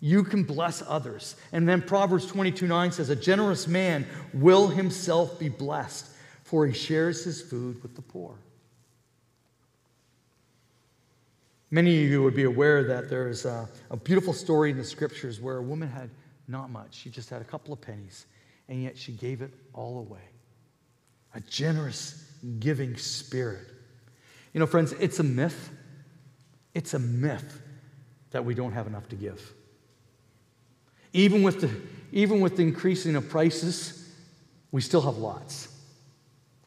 You 0.00 0.24
can 0.24 0.44
bless 0.44 0.82
others. 0.88 1.37
And 1.52 1.68
then 1.68 1.82
Proverbs 1.82 2.24
22 2.24 2.66
9 2.66 2.92
says, 2.92 3.11
A 3.11 3.14
generous 3.16 3.68
man 3.68 4.06
will 4.32 4.68
himself 4.68 5.38
be 5.38 5.50
blessed, 5.50 6.09
for 6.42 6.66
he 6.66 6.72
shares 6.72 7.22
his 7.22 7.42
food 7.42 7.82
with 7.82 7.96
the 7.96 8.00
poor. 8.00 8.35
Many 11.70 12.02
of 12.02 12.11
you 12.11 12.22
would 12.22 12.35
be 12.35 12.44
aware 12.44 12.82
that 12.85 13.11
there's 13.11 13.44
a, 13.44 13.68
a 13.90 13.98
beautiful 13.98 14.32
story 14.32 14.70
in 14.70 14.78
the 14.78 14.85
scriptures 14.85 15.38
where 15.38 15.59
a 15.59 15.62
woman 15.62 15.90
had 15.90 16.09
not 16.48 16.70
much. 16.70 16.94
She 16.94 17.11
just 17.11 17.28
had 17.28 17.42
a 17.42 17.44
couple 17.44 17.74
of 17.74 17.80
pennies, 17.82 18.24
and 18.70 18.82
yet 18.82 18.96
she 18.96 19.12
gave 19.12 19.42
it 19.42 19.52
all 19.74 19.98
away. 19.98 20.24
A 21.35 21.40
generous, 21.40 22.26
giving 22.59 22.96
spirit. 22.96 23.66
You 24.53 24.61
know, 24.61 24.66
friends, 24.66 24.92
it's 24.92 25.18
a 25.18 25.22
myth. 25.22 25.70
It's 26.75 26.94
a 26.94 26.99
myth 26.99 27.61
that 28.31 28.44
we 28.44 28.55
don't 28.55 28.72
have 28.72 28.87
enough 28.87 29.09
to 29.11 29.16
give. 29.16 29.53
Even 31.12 31.42
with 31.42 31.61
the, 31.61 31.70
even 32.12 32.40
with 32.40 32.57
the 32.57 32.62
increasing 32.62 33.16
of 33.16 33.29
prices, 33.29 34.12
we 34.72 34.81
still 34.81 35.01
have 35.01 35.16
lots. 35.16 35.68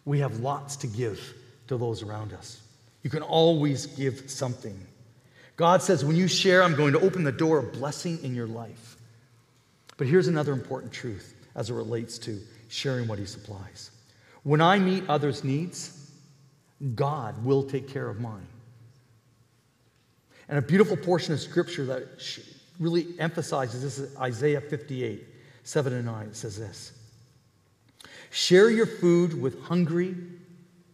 We 0.06 0.20
have 0.20 0.40
lots 0.40 0.78
to 0.78 0.88
give 0.88 1.34
to 1.68 1.78
those 1.78 2.02
around 2.02 2.34
us. 2.34 2.62
You 3.04 3.10
can 3.10 3.22
always 3.22 3.86
give 3.86 4.30
something. 4.30 4.80
God 5.56 5.82
says, 5.82 6.04
when 6.04 6.16
you 6.16 6.28
share, 6.28 6.64
I'm 6.64 6.76
going 6.76 6.94
to 6.94 7.00
open 7.00 7.24
the 7.24 7.32
door 7.32 7.60
of 7.60 7.74
blessing 7.74 8.24
in 8.24 8.34
your 8.34 8.48
life. 8.48 8.98
But 9.98 10.08
here's 10.08 10.28
another 10.28 10.54
important 10.54 10.92
truth 10.92 11.36
as 11.56 11.70
it 11.70 11.74
relates 11.74 12.18
to 12.20 12.40
sharing 12.70 13.08
what 13.08 13.20
He 13.20 13.26
supplies. 13.26 13.92
When 14.44 14.62
I 14.62 14.80
meet 14.80 15.04
others' 15.10 15.44
needs, 15.44 16.12
God 16.96 17.44
will 17.44 17.64
take 17.64 17.88
care 17.90 18.10
of 18.10 18.20
mine. 18.20 18.48
And 20.48 20.58
a 20.58 20.62
beautiful 20.62 20.98
portion 20.98 21.34
of 21.34 21.40
Scripture 21.40 21.86
that 21.86 22.04
really 22.80 23.08
emphasizes 23.20 23.84
this 23.84 24.00
is 24.00 24.18
Isaiah 24.18 24.62
58, 24.62 25.24
7 25.64 25.94
and 25.94 26.06
9. 26.06 26.28
It 26.28 26.36
says 26.36 26.58
this 26.58 26.94
Share 28.32 28.70
your 28.70 28.86
food 28.86 29.40
with 29.40 29.62
hungry, 29.64 30.16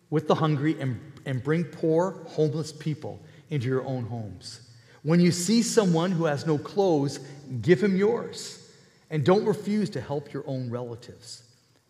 with 0.09 0.27
the 0.27 0.35
hungry, 0.35 0.79
and, 0.79 0.99
and 1.25 1.43
bring 1.43 1.63
poor, 1.63 2.17
homeless 2.27 2.71
people 2.71 3.19
into 3.49 3.67
your 3.67 3.85
own 3.85 4.05
homes. 4.05 4.61
When 5.03 5.19
you 5.19 5.31
see 5.31 5.61
someone 5.61 6.11
who 6.11 6.25
has 6.25 6.47
no 6.47 6.57
clothes, 6.57 7.19
give 7.61 7.81
him 7.81 7.95
yours. 7.95 8.61
And 9.11 9.23
don't 9.23 9.45
refuse 9.45 9.91
to 9.91 10.01
help 10.01 10.33
your 10.33 10.43
own 10.47 10.69
relatives. 10.69 11.43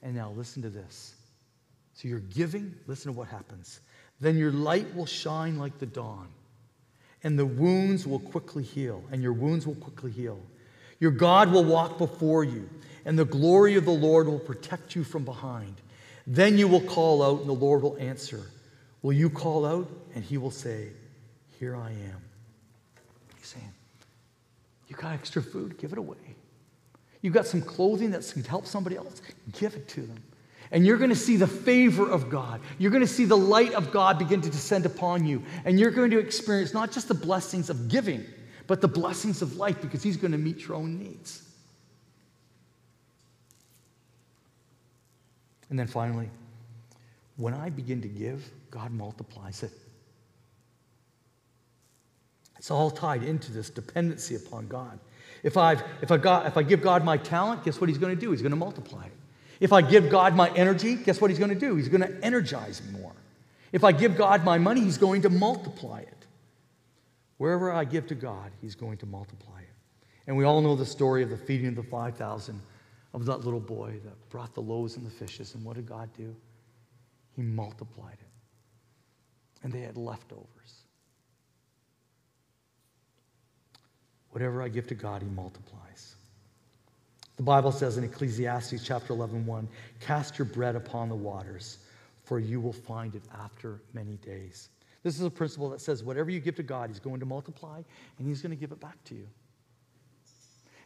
And 0.04 0.14
now 0.14 0.32
listen 0.36 0.62
to 0.64 0.70
this. 0.70 1.15
So 1.96 2.10
you're 2.10 2.20
giving, 2.20 2.76
listen 2.88 3.12
to 3.12 3.18
what 3.18 3.30
happens. 3.30 3.80
Then 4.20 4.38
your 4.38 4.52
light 4.52 4.94
will 4.96 5.06
shine 5.06 5.58
like 5.58 5.80
the 5.80 5.86
dawn, 5.86 6.28
and 7.24 7.40
the 7.40 7.46
wounds 7.46 8.06
will 8.06 8.20
quickly 8.20 8.64
heal, 8.64 9.04
and 9.12 9.24
your 9.24 9.34
wounds 9.34 9.66
will 9.66 9.76
quickly 9.76 10.12
heal. 10.12 10.40
Your 11.00 11.12
God 11.12 11.52
will 11.52 11.64
walk 11.64 11.98
before 11.98 12.44
you, 12.44 12.70
and 13.06 13.18
the 13.18 13.26
glory 13.26 13.76
of 13.76 13.86
the 13.86 13.92
Lord 13.92 14.28
will 14.28 14.40
protect 14.40 14.96
you 14.96 15.04
from 15.04 15.26
behind. 15.26 15.76
Then 16.28 16.58
you 16.58 16.68
will 16.68 16.82
call 16.82 17.24
out, 17.24 17.42
and 17.42 17.50
the 17.50 17.54
Lord 17.54 17.82
will 17.82 17.98
answer. 17.98 18.42
Will 19.02 19.14
you 19.14 19.30
call 19.30 19.66
out? 19.66 19.90
And 20.16 20.24
he 20.24 20.38
will 20.38 20.52
say, 20.52 20.90
Here 21.60 21.76
I 21.76 21.90
am. 21.92 22.22
He's 23.38 23.48
saying, 23.48 23.74
You 24.88 24.96
got 24.96 25.14
extra 25.14 25.42
food? 25.42 25.78
Give 25.78 25.92
it 25.92 25.98
away. 25.98 26.18
You've 27.22 27.34
got 27.34 27.46
some 27.46 27.62
clothing 27.62 28.12
that 28.12 28.30
can 28.34 28.44
help 28.44 28.66
somebody 28.66 28.98
else, 28.98 29.22
give 29.54 29.76
it 29.76 29.88
to 29.90 30.02
them. 30.02 30.22
And 30.76 30.86
you're 30.86 30.98
going 30.98 31.10
to 31.10 31.16
see 31.16 31.38
the 31.38 31.48
favor 31.48 32.12
of 32.12 32.30
God. 32.30 32.60
You're 32.80 32.92
going 32.92 33.00
to 33.00 33.08
see 33.08 33.24
the 33.24 33.38
light 33.38 33.72
of 33.76 33.94
God 33.94 34.20
begin 34.20 34.42
to 34.42 34.50
descend 34.50 34.86
upon 34.86 35.26
you. 35.26 35.42
And 35.64 35.80
you're 35.80 35.90
going 35.90 36.12
to 36.12 36.20
experience 36.20 36.74
not 36.74 36.92
just 36.92 37.08
the 37.08 37.14
blessings 37.14 37.70
of 37.70 37.88
giving, 37.88 38.26
but 38.68 38.82
the 38.82 38.90
blessings 38.90 39.42
of 39.42 39.56
life 39.56 39.82
because 39.82 40.04
He's 40.04 40.18
going 40.18 40.34
to 40.34 40.38
meet 40.38 40.68
your 40.68 40.76
own 40.76 41.00
needs. 41.00 41.44
And 45.70 45.80
then 45.80 45.88
finally, 45.88 46.30
when 47.38 47.54
I 47.54 47.70
begin 47.70 48.02
to 48.02 48.10
give, 48.10 48.44
God 48.70 48.92
multiplies 48.92 49.64
it. 49.64 49.72
It's 52.58 52.70
all 52.70 52.92
tied 52.92 53.24
into 53.24 53.54
this 53.54 53.70
dependency 53.70 54.36
upon 54.36 54.68
God. 54.68 55.00
If, 55.42 55.56
I've, 55.56 55.82
if, 56.02 56.12
I 56.12 56.18
got, 56.18 56.48
if 56.48 56.58
I 56.58 56.64
give 56.64 56.82
God 56.82 57.06
my 57.06 57.16
talent, 57.16 57.64
guess 57.64 57.80
what 57.80 57.88
He's 57.88 57.98
going 57.98 58.14
to 58.14 58.20
do? 58.20 58.32
He's 58.32 58.42
going 58.42 58.52
to 58.52 58.58
multiply 58.58 59.06
it. 59.06 59.14
If 59.60 59.74
I 59.74 59.82
give 59.82 60.10
God 60.10 60.36
my 60.36 60.50
energy, 60.56 60.96
guess 60.96 61.22
what 61.22 61.30
He's 61.30 61.40
going 61.40 61.54
to 61.54 61.60
do? 61.60 61.76
He's 61.76 61.90
going 61.90 62.02
to 62.02 62.24
energize 62.24 62.82
me 62.84 63.00
more. 63.00 63.14
If 63.72 63.84
I 63.84 63.92
give 63.92 64.18
God 64.18 64.44
my 64.44 64.58
money, 64.58 64.82
He's 64.82 64.98
going 64.98 65.22
to 65.24 65.30
multiply 65.30 66.00
it. 66.02 66.26
Wherever 67.38 67.72
I 67.72 67.84
give 67.84 68.08
to 68.08 68.16
God, 68.16 68.52
He's 68.62 68.76
going 68.76 68.98
to 68.98 69.06
multiply 69.06 69.60
it. 69.60 69.74
And 70.28 70.36
we 70.36 70.44
all 70.44 70.62
know 70.62 70.76
the 70.76 70.86
story 70.86 71.24
of 71.24 71.30
the 71.30 71.38
feeding 71.38 71.68
of 71.68 71.76
the 71.76 71.84
5,000 71.84 72.62
of 73.14 73.26
that 73.26 73.46
little 73.46 73.60
boy 73.60 74.00
that 74.04 74.30
brought 74.30 74.54
the 74.54 74.62
loaves 74.62 74.98
and 74.98 75.06
the 75.06 75.12
fishes. 75.12 75.56
And 75.56 75.64
what 75.64 75.76
did 75.76 75.88
God 75.88 76.10
do? 76.18 76.36
He 77.36 77.42
multiplied 77.42 78.18
it. 78.20 79.64
And 79.64 79.72
they 79.72 79.82
had 79.82 79.98
leftovers. 79.98 80.48
Whatever 84.32 84.62
I 84.62 84.68
give 84.68 84.88
to 84.88 84.96
God, 84.96 85.22
He 85.22 85.30
multiplies. 85.30 86.15
The 87.38 87.44
Bible 87.44 87.72
says 87.72 87.98
in 87.98 88.04
Ecclesiastes 88.04 88.84
chapter 88.84 89.12
11, 89.14 89.46
1, 89.46 89.68
cast 90.00 90.38
your 90.38 90.46
bread 90.46 90.76
upon 90.76 91.10
the 91.10 91.16
waters, 91.16 91.80
for 92.24 92.40
you 92.40 92.62
will 92.62 92.74
find 92.74 93.14
it 93.16 93.24
after 93.42 93.82
many 93.94 94.16
days. 94.18 94.70
This 95.04 95.20
is 95.20 95.26
a 95.26 95.30
principle 95.30 95.70
that 95.70 95.82
says 95.82 96.04
whatever 96.04 96.32
you 96.32 96.40
give 96.40 96.56
to 96.56 96.64
God, 96.64 96.90
He's 96.90 97.00
going 97.00 97.20
to 97.20 97.26
multiply 97.26 97.82
and 98.18 98.28
He's 98.28 98.42
going 98.42 98.52
to 98.52 98.56
give 98.56 98.72
it 98.72 98.80
back 98.80 99.04
to 99.06 99.16
you. 99.16 99.28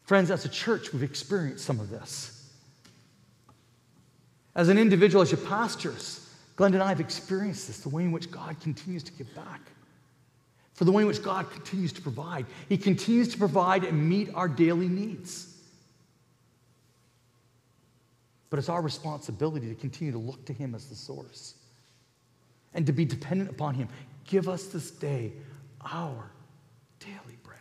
Friends, 0.04 0.32
as 0.32 0.44
a 0.44 0.50
church, 0.50 0.92
we've 0.92 1.04
experienced 1.04 1.64
some 1.64 1.80
of 1.80 1.90
this. 1.90 2.52
As 4.56 4.68
an 4.68 4.78
individual, 4.78 5.22
as 5.22 5.32
your 5.32 5.40
pastors, 5.40 6.34
Glenn 6.56 6.74
and 6.74 6.82
I 6.82 6.90
have 6.90 7.00
experienced 7.00 7.68
this 7.68 7.80
the 7.80 7.90
way 7.90 8.04
in 8.04 8.12
which 8.12 8.30
God 8.32 8.60
continues 8.60 9.04
to 9.04 9.14
give 9.14 9.34
back, 9.36 9.62
for 10.74 10.84
the 10.84 10.92
way 10.92 11.04
in 11.04 11.08
which 11.08 11.24
God 11.24 11.50
continues 11.52 11.94
to 11.94 12.02
provide. 12.02 12.46
He 12.68 12.78
continues 12.78 13.30
to 13.30 13.38
provide 13.38 13.84
and 13.84 14.10
meet 14.10 14.34
our 14.34 14.50
daily 14.50 14.90
needs. 14.90 15.49
But 18.50 18.60
it's 18.60 18.70
our 18.70 18.82
responsibility 18.82 19.70
to 19.70 19.76
continue 19.76 20.12
to 20.12 20.18
look 20.18 20.46
to 20.46 20.54
Him 20.54 20.74
as 20.74 20.88
the 20.88 20.96
source 20.96 21.56
and 22.74 22.86
to 22.86 22.92
be 22.92 23.06
dependent 23.06 23.50
upon 23.50 23.76
Him. 23.76 23.88
Give 24.26 24.50
us 24.50 24.66
this 24.66 24.92
day 24.92 25.34
our 25.82 26.32
daily 27.00 27.38
bread. 27.44 27.58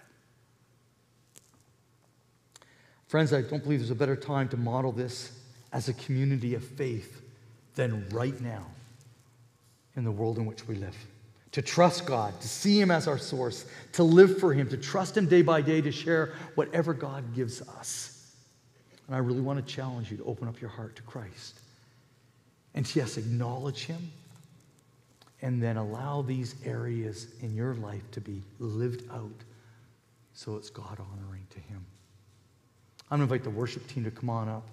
Friends, 3.06 3.32
I 3.32 3.42
don't 3.42 3.62
believe 3.62 3.80
there's 3.80 3.90
a 3.90 3.94
better 3.94 4.16
time 4.16 4.48
to 4.50 4.56
model 4.56 4.92
this 4.92 5.32
as 5.72 5.88
a 5.88 5.94
community 5.94 6.54
of 6.54 6.64
faith 6.64 7.22
than 7.74 8.08
right 8.10 8.38
now 8.40 8.66
in 9.96 10.04
the 10.04 10.10
world 10.10 10.38
in 10.38 10.46
which 10.46 10.66
we 10.66 10.74
live. 10.74 10.96
To 11.52 11.62
trust 11.62 12.06
God, 12.06 12.38
to 12.40 12.48
see 12.48 12.80
Him 12.80 12.90
as 12.90 13.08
our 13.08 13.18
source, 13.18 13.66
to 13.92 14.02
live 14.02 14.38
for 14.38 14.52
Him, 14.52 14.68
to 14.68 14.76
trust 14.76 15.16
Him 15.16 15.26
day 15.26 15.42
by 15.42 15.60
day, 15.60 15.80
to 15.80 15.90
share 15.90 16.34
whatever 16.54 16.92
God 16.92 17.34
gives 17.34 17.62
us. 17.62 18.17
And 19.08 19.16
I 19.16 19.18
really 19.18 19.40
want 19.40 19.58
to 19.58 19.74
challenge 19.74 20.10
you 20.10 20.16
to 20.18 20.24
open 20.24 20.46
up 20.46 20.60
your 20.60 20.70
heart 20.70 20.94
to 20.96 21.02
Christ. 21.02 21.58
And 22.74 22.94
yes, 22.94 23.16
acknowledge 23.16 23.86
Him, 23.86 24.12
and 25.42 25.60
then 25.60 25.76
allow 25.76 26.22
these 26.22 26.54
areas 26.64 27.26
in 27.40 27.56
your 27.56 27.74
life 27.74 28.08
to 28.12 28.20
be 28.20 28.42
lived 28.60 29.02
out 29.10 29.32
so 30.34 30.56
it's 30.56 30.70
God 30.70 30.98
honoring 31.00 31.46
to 31.50 31.58
Him. 31.58 31.84
I'm 33.10 33.18
going 33.18 33.28
to 33.28 33.34
invite 33.34 33.44
the 33.44 33.58
worship 33.58 33.86
team 33.88 34.04
to 34.04 34.10
come 34.10 34.30
on 34.30 34.48
up 34.48 34.66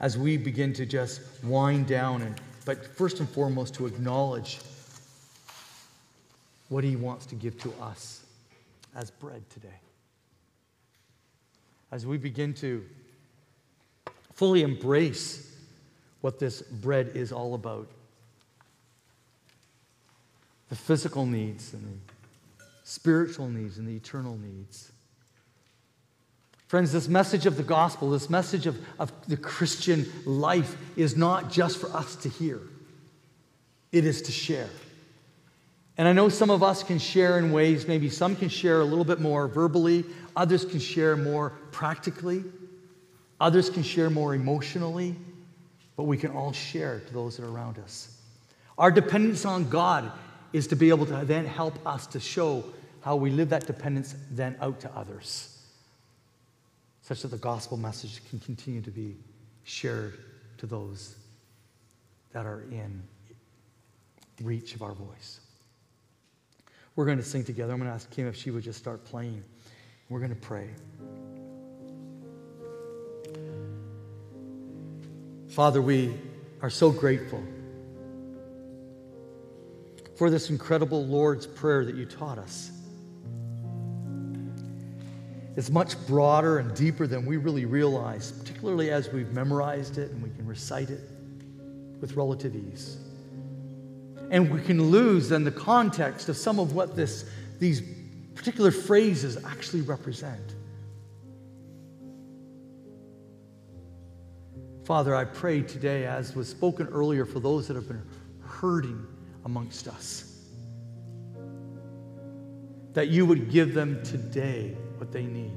as 0.00 0.18
we 0.18 0.36
begin 0.36 0.72
to 0.72 0.86
just 0.86 1.20
wind 1.44 1.86
down 1.86 2.22
and 2.22 2.40
but 2.64 2.84
first 2.96 3.20
and 3.20 3.28
foremost 3.28 3.74
to 3.74 3.86
acknowledge 3.86 4.58
what 6.68 6.82
he 6.82 6.96
wants 6.96 7.26
to 7.26 7.34
give 7.34 7.58
to 7.60 7.72
us 7.80 8.24
as 8.96 9.10
bread 9.10 9.42
today. 9.50 9.83
As 11.92 12.06
we 12.06 12.18
begin 12.18 12.54
to 12.54 12.84
fully 14.32 14.62
embrace 14.62 15.54
what 16.20 16.38
this 16.38 16.62
bread 16.62 17.12
is 17.14 17.32
all 17.32 17.54
about 17.54 17.88
the 20.70 20.76
physical 20.76 21.26
needs 21.26 21.72
and 21.72 21.84
the 21.84 22.64
spiritual 22.82 23.48
needs 23.48 23.78
and 23.78 23.86
the 23.86 23.94
eternal 23.94 24.36
needs. 24.36 24.90
Friends, 26.66 26.92
this 26.92 27.06
message 27.06 27.46
of 27.46 27.56
the 27.56 27.62
gospel, 27.62 28.10
this 28.10 28.28
message 28.28 28.66
of, 28.66 28.76
of 28.98 29.12
the 29.28 29.36
Christian 29.36 30.04
life 30.24 30.76
is 30.96 31.16
not 31.16 31.50
just 31.50 31.78
for 31.78 31.94
us 31.96 32.16
to 32.16 32.28
hear, 32.28 32.60
it 33.92 34.04
is 34.04 34.22
to 34.22 34.32
share. 34.32 34.68
And 35.96 36.08
I 36.08 36.12
know 36.12 36.28
some 36.28 36.50
of 36.50 36.64
us 36.64 36.82
can 36.82 36.98
share 36.98 37.38
in 37.38 37.52
ways, 37.52 37.86
maybe 37.86 38.08
some 38.10 38.34
can 38.34 38.48
share 38.48 38.80
a 38.80 38.84
little 38.84 39.04
bit 39.04 39.20
more 39.20 39.46
verbally, 39.46 40.04
others 40.36 40.64
can 40.64 40.80
share 40.80 41.16
more 41.16 41.50
practically, 41.70 42.44
others 43.40 43.70
can 43.70 43.82
share 43.82 44.10
more 44.10 44.34
emotionally, 44.34 45.16
but 45.96 46.04
we 46.04 46.16
can 46.16 46.30
all 46.30 46.52
share 46.52 47.00
to 47.00 47.12
those 47.12 47.36
that 47.36 47.44
are 47.44 47.50
around 47.50 47.78
us. 47.78 48.20
Our 48.78 48.90
dependence 48.90 49.44
on 49.44 49.68
God 49.68 50.10
is 50.52 50.66
to 50.68 50.76
be 50.76 50.88
able 50.88 51.06
to 51.06 51.24
then 51.24 51.44
help 51.44 51.84
us 51.86 52.06
to 52.08 52.20
show 52.20 52.64
how 53.00 53.16
we 53.16 53.30
live 53.30 53.50
that 53.50 53.66
dependence 53.66 54.14
then 54.30 54.56
out 54.60 54.80
to 54.80 54.90
others 54.96 55.54
such 57.04 57.20
that 57.20 57.28
the 57.28 57.36
gospel 57.36 57.76
message 57.76 58.22
can 58.30 58.40
continue 58.40 58.80
to 58.80 58.90
be 58.90 59.14
shared 59.64 60.18
to 60.56 60.66
those 60.66 61.16
that 62.32 62.46
are 62.46 62.62
in 62.70 63.02
reach 64.42 64.74
of 64.74 64.80
our 64.80 64.94
voice. 64.94 65.40
We're 66.96 67.04
going 67.04 67.18
to 67.18 67.24
sing 67.24 67.44
together. 67.44 67.74
I'm 67.74 67.78
going 67.78 67.90
to 67.90 67.94
ask 67.94 68.10
Kim 68.10 68.26
if 68.26 68.36
she 68.36 68.50
would 68.50 68.62
just 68.62 68.78
start 68.78 69.04
playing. 69.04 69.44
We're 70.08 70.18
going 70.18 70.30
to 70.30 70.36
pray. 70.36 70.68
Father, 75.48 75.80
we 75.80 76.14
are 76.60 76.70
so 76.70 76.90
grateful 76.90 77.42
for 80.16 80.28
this 80.28 80.50
incredible 80.50 81.06
Lord's 81.06 81.46
Prayer 81.46 81.84
that 81.84 81.94
you 81.94 82.04
taught 82.04 82.38
us. 82.38 82.70
It's 85.56 85.70
much 85.70 85.94
broader 86.06 86.58
and 86.58 86.74
deeper 86.74 87.06
than 87.06 87.24
we 87.24 87.36
really 87.36 87.64
realize, 87.64 88.32
particularly 88.32 88.90
as 88.90 89.10
we've 89.10 89.32
memorized 89.32 89.98
it 89.98 90.10
and 90.10 90.22
we 90.22 90.30
can 90.30 90.46
recite 90.46 90.90
it 90.90 91.00
with 92.00 92.14
relative 92.16 92.54
ease. 92.56 92.98
And 94.30 94.52
we 94.52 94.60
can 94.60 94.90
lose 94.90 95.28
then 95.28 95.44
the 95.44 95.52
context 95.52 96.28
of 96.28 96.36
some 96.36 96.58
of 96.58 96.74
what 96.74 96.96
this, 96.96 97.24
these 97.58 97.82
particular 98.34 98.70
phrases 98.70 99.42
actually 99.44 99.82
represent. 99.82 100.54
Father, 104.84 105.14
I 105.14 105.24
pray 105.24 105.62
today, 105.62 106.04
as 106.06 106.34
was 106.34 106.48
spoken 106.48 106.86
earlier, 106.88 107.24
for 107.24 107.40
those 107.40 107.66
that 107.68 107.74
have 107.74 107.88
been 107.88 108.02
hurting 108.40 109.06
amongst 109.44 109.88
us, 109.88 110.30
that 112.92 113.08
you 113.08 113.24
would 113.24 113.50
give 113.50 113.72
them 113.72 114.02
today 114.04 114.76
what 114.98 115.10
they 115.10 115.24
need. 115.24 115.56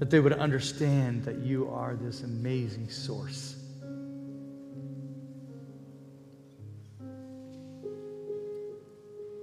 That 0.00 0.10
they 0.10 0.18
would 0.18 0.32
understand 0.32 1.24
that 1.24 1.38
you 1.38 1.70
are 1.70 1.94
this 1.94 2.22
amazing 2.22 2.90
source. 2.90 3.63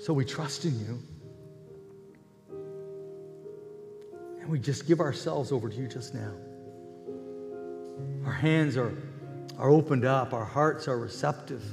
So 0.02 0.14
we 0.14 0.26
trust 0.26 0.66
in 0.66 0.80
you. 0.80 1.00
And 4.40 4.50
we 4.50 4.58
just 4.58 4.88
give 4.88 5.00
ourselves 5.00 5.52
over 5.52 5.70
to 5.70 5.76
you 5.76 5.88
just 5.88 6.16
now. 6.16 6.34
Our 8.26 8.34
hands 8.34 8.78
are, 8.78 8.98
are 9.60 9.70
opened 9.70 10.04
up, 10.04 10.34
our 10.34 10.44
hearts 10.44 10.88
are 10.88 10.98
receptive. 10.98 11.64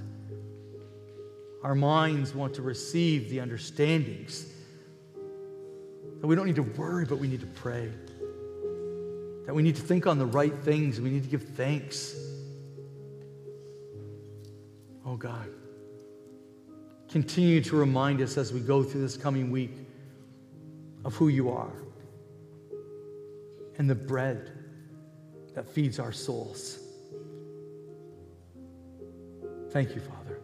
Our 1.63 1.75
minds 1.75 2.35
want 2.35 2.53
to 2.57 2.63
receive 2.63 3.31
the 3.31 3.41
understandings 3.41 4.53
that 6.21 6.27
we 6.27 6.37
don't 6.37 6.47
need 6.47 6.57
to 6.57 6.63
worry, 6.63 7.07
but 7.07 7.19
we 7.19 7.29
need 7.29 7.41
to 7.41 7.47
pray. 7.47 7.91
That 9.47 9.55
we 9.55 9.63
need 9.63 9.77
to 9.77 9.83
think 9.83 10.07
on 10.07 10.19
the 10.19 10.27
right 10.27 10.55
things. 10.55 11.01
We 11.01 11.09
need 11.09 11.23
to 11.23 11.31
give 11.31 11.45
thanks. 11.57 12.15
Oh 15.07 15.17
God, 15.17 15.49
continue 17.09 17.63
to 17.63 17.77
remind 17.77 18.21
us 18.21 18.37
as 18.37 18.53
we 18.53 18.61
go 18.61 18.83
through 18.83 19.01
this 19.01 19.17
coming 19.17 19.51
week 19.51 19.73
of 21.05 21.15
who 21.15 21.29
you 21.29 21.51
are 21.51 21.73
and 23.79 23.89
the 23.89 23.95
bread 23.95 24.53
that 25.55 25.67
feeds 25.67 25.99
our 25.99 26.13
souls. 26.13 26.81
Thank 29.71 29.95
you, 29.95 30.01
Father. 30.01 30.41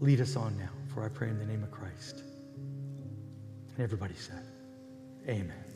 Lead 0.00 0.20
us 0.20 0.36
on 0.36 0.56
now, 0.58 0.70
for 0.92 1.04
I 1.04 1.08
pray 1.08 1.28
in 1.28 1.38
the 1.38 1.46
name 1.46 1.62
of 1.62 1.70
Christ. 1.70 2.22
And 2.56 3.80
everybody 3.80 4.14
said, 4.14 4.44
Amen. 5.28 5.69